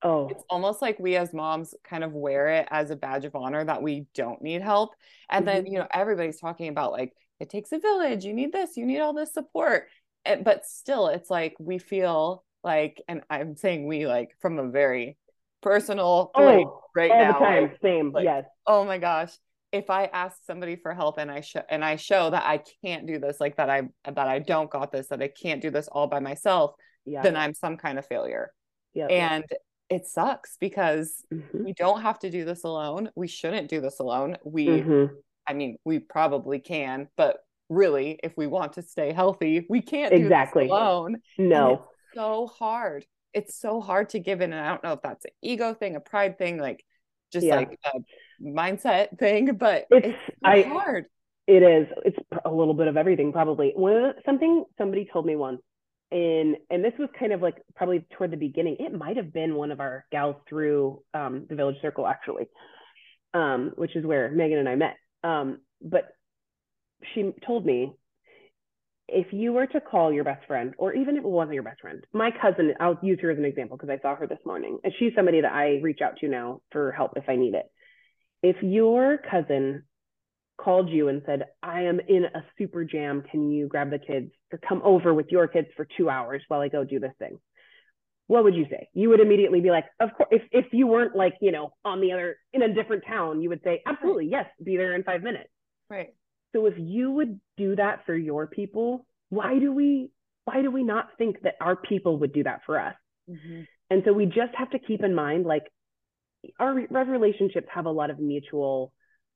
[0.04, 0.28] oh.
[0.30, 3.64] It's almost like we as moms kind of wear it as a badge of honor
[3.64, 4.94] that we don't need help.
[5.28, 5.54] And mm-hmm.
[5.54, 8.24] then you know everybody's talking about like it takes a village.
[8.24, 8.76] You need this.
[8.76, 9.88] You need all this support.
[10.24, 14.70] And, but still it's like we feel like and i'm saying we like from a
[14.70, 15.18] very
[15.64, 18.12] personal oh, right all now the time same.
[18.12, 18.44] like, yes.
[18.66, 19.32] Oh my gosh.
[19.72, 23.06] If I ask somebody for help and I show and I show that I can't
[23.06, 25.88] do this, like that I that I don't got this, that I can't do this
[25.88, 26.74] all by myself,
[27.04, 27.22] yeah.
[27.22, 28.52] then I'm some kind of failure.
[28.92, 29.06] Yeah.
[29.06, 29.44] And
[29.94, 31.64] it sucks because mm-hmm.
[31.64, 33.10] we don't have to do this alone.
[33.14, 34.36] We shouldn't do this alone.
[34.44, 35.14] We mm-hmm.
[35.46, 37.38] I mean, we probably can, but
[37.68, 41.16] really, if we want to stay healthy, we can't exactly alone.
[41.38, 41.86] No.
[42.14, 43.06] so hard.
[43.32, 44.52] It's so hard to give in.
[44.52, 46.84] And I don't know if that's an ego thing, a pride thing, like
[47.32, 47.56] just yeah.
[47.56, 47.98] like a
[48.42, 51.06] mindset thing, but it's, it's I, hard.
[51.46, 51.88] It is.
[52.04, 53.72] It's a little bit of everything, probably.
[53.74, 55.60] One something somebody told me once,
[56.14, 58.76] and and this was kind of like probably toward the beginning.
[58.78, 62.44] It might have been one of our gals through um, the Village Circle, actually,
[63.34, 64.96] um, which is where Megan and I met.
[65.24, 66.04] Um, but
[67.12, 67.92] she told me
[69.08, 71.80] if you were to call your best friend, or even if it wasn't your best
[71.80, 74.78] friend, my cousin, I'll use her as an example because I saw her this morning,
[74.84, 77.66] and she's somebody that I reach out to now for help if I need it
[78.44, 79.84] if your cousin
[80.56, 84.30] called you and said, I am in a super jam, can you grab the kids
[84.52, 87.38] or come over with your kids for two hours while I go do this thing?
[88.26, 88.88] what would you say?
[88.94, 92.00] You would immediately be like, of course, if, if you weren't like, you know, on
[92.00, 95.22] the other, in a different town, you would say, absolutely, yes, be there in five
[95.22, 95.50] minutes.
[95.90, 96.14] Right.
[96.54, 100.10] So if you would do that for your people, why do we,
[100.46, 102.94] why do we not think that our people would do that for us?
[103.28, 103.62] Mm-hmm.
[103.90, 105.64] And so we just have to keep in mind, like,
[106.58, 108.92] our, our relationships have a lot of mutual,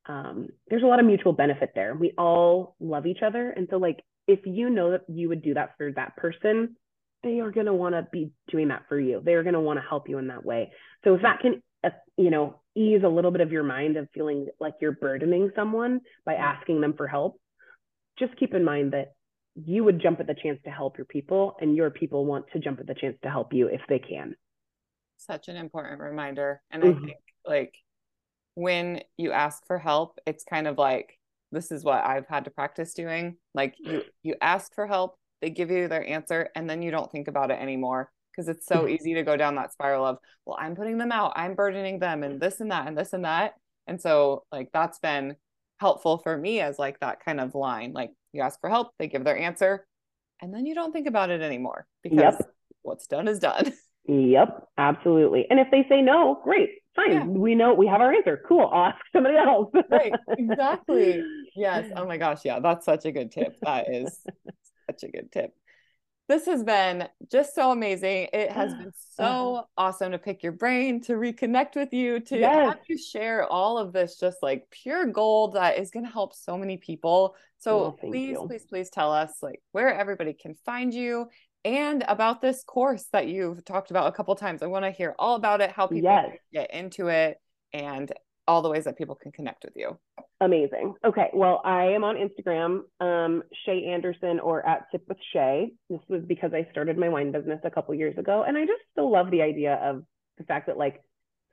[0.08, 1.94] um, there's a lot of mutual benefit there.
[1.94, 3.50] We all love each other.
[3.50, 6.76] And so, like, if you know that you would do that for that person,
[7.22, 9.20] they are going to want to be doing that for you.
[9.24, 10.72] They're going to want to help you in that way.
[11.04, 14.08] So if that can, uh, you know, ease a little bit of your mind of
[14.14, 17.40] feeling like you're burdening someone by asking them for help,
[18.18, 19.14] just keep in mind that
[19.54, 22.60] you would jump at the chance to help your people and your people want to
[22.60, 24.34] jump at the chance to help you if they can.
[25.16, 26.62] Such an important reminder.
[26.70, 27.04] And mm-hmm.
[27.04, 27.74] I think like
[28.58, 31.16] when you ask for help, it's kind of like
[31.52, 33.36] this is what I've had to practice doing.
[33.54, 37.10] Like you you ask for help, they give you their answer and then you don't
[37.10, 38.88] think about it anymore because it's so mm-hmm.
[38.88, 42.22] easy to go down that spiral of well i'm putting them out i'm burdening them
[42.22, 43.54] and this and that and this and that.
[43.86, 45.36] And so like that's been
[45.80, 47.92] helpful for me as like that kind of line.
[47.92, 49.86] Like you ask for help they give their answer
[50.42, 52.50] and then you don't think about it anymore because yep.
[52.82, 53.72] what's done is done.
[54.10, 55.46] Yep absolutely.
[55.50, 57.24] And if they say no great fine yeah.
[57.24, 61.22] we know we have our answer cool ask somebody else right exactly
[61.56, 64.24] yes oh my gosh yeah that's such a good tip that is
[64.88, 65.54] such a good tip.
[66.28, 68.28] This has been just so amazing.
[68.34, 72.74] It has been so awesome to pick your brain, to reconnect with you, to yes.
[72.74, 76.34] have you share all of this just like pure gold that is going to help
[76.34, 77.34] so many people.
[77.58, 78.44] So oh, please, you.
[78.46, 81.28] please, please tell us like where everybody can find you
[81.64, 84.62] and about this course that you've talked about a couple times.
[84.62, 86.36] I want to hear all about it, how people yes.
[86.52, 87.38] get into it,
[87.72, 88.12] and
[88.48, 89.98] all the ways that people can connect with you.
[90.40, 90.94] Amazing.
[91.04, 91.28] Okay.
[91.34, 95.72] Well, I am on Instagram, um, Shay Anderson or at Sip with Shay.
[95.90, 98.44] This was because I started my wine business a couple years ago.
[98.46, 100.02] And I just still love the idea of
[100.38, 101.02] the fact that like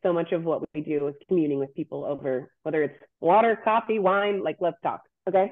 [0.04, 4.00] so much of what we do is communing with people over whether it's water, coffee,
[4.00, 5.02] wine, like let's talk.
[5.28, 5.52] Okay.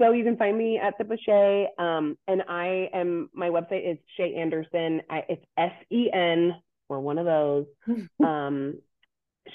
[0.00, 1.68] So you can find me at the Shay.
[1.78, 5.02] Um, and I am, my website is Shay Anderson.
[5.10, 6.54] I, it's S E N
[6.88, 7.66] or one of those.
[8.24, 8.78] um,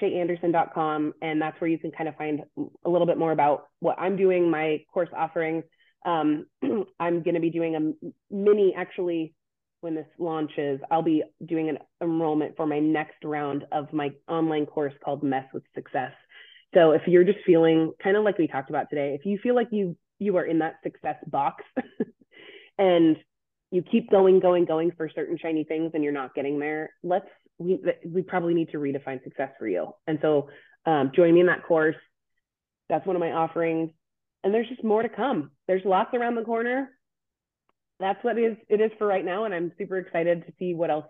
[0.01, 2.41] shayanderson.com, and that's where you can kind of find
[2.85, 5.63] a little bit more about what I'm doing, my course offerings.
[6.05, 6.45] Um,
[6.99, 9.33] I'm going to be doing a mini, actually,
[9.81, 14.65] when this launches, I'll be doing an enrollment for my next round of my online
[14.65, 16.11] course called Mess with Success.
[16.73, 19.55] So if you're just feeling kind of like we talked about today, if you feel
[19.55, 21.63] like you you are in that success box
[22.77, 23.17] and
[23.71, 27.27] you keep going, going, going for certain shiny things and you're not getting there, let's
[27.57, 29.91] we we probably need to redefine success for you.
[30.07, 30.49] And so
[30.85, 31.95] um, join me in that course.
[32.89, 33.91] That's one of my offerings.
[34.43, 35.51] And there's just more to come.
[35.67, 36.91] There's lots around the corner.
[37.99, 39.45] That's what it is it is for right now.
[39.45, 41.05] And I'm super excited to see what else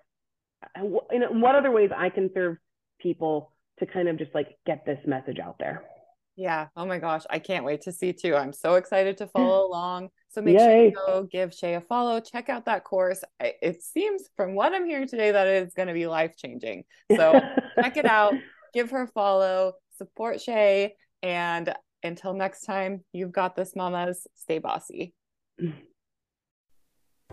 [1.12, 2.58] in what other ways I can serve
[3.00, 5.84] people to kind of just like get this message out there.
[6.36, 6.68] Yeah.
[6.76, 7.24] Oh my gosh.
[7.30, 8.36] I can't wait to see too.
[8.36, 10.10] I'm so excited to follow along.
[10.30, 10.66] So make Yay.
[10.66, 13.24] sure you go give Shay a follow, check out that course.
[13.40, 16.84] It seems from what I'm hearing today that it's going to be life changing.
[17.16, 17.40] So
[17.82, 18.34] check it out,
[18.74, 20.96] give her a follow, support Shay.
[21.24, 21.74] And
[22.04, 24.28] until next time, you've got this, mamas.
[24.36, 25.14] Stay bossy.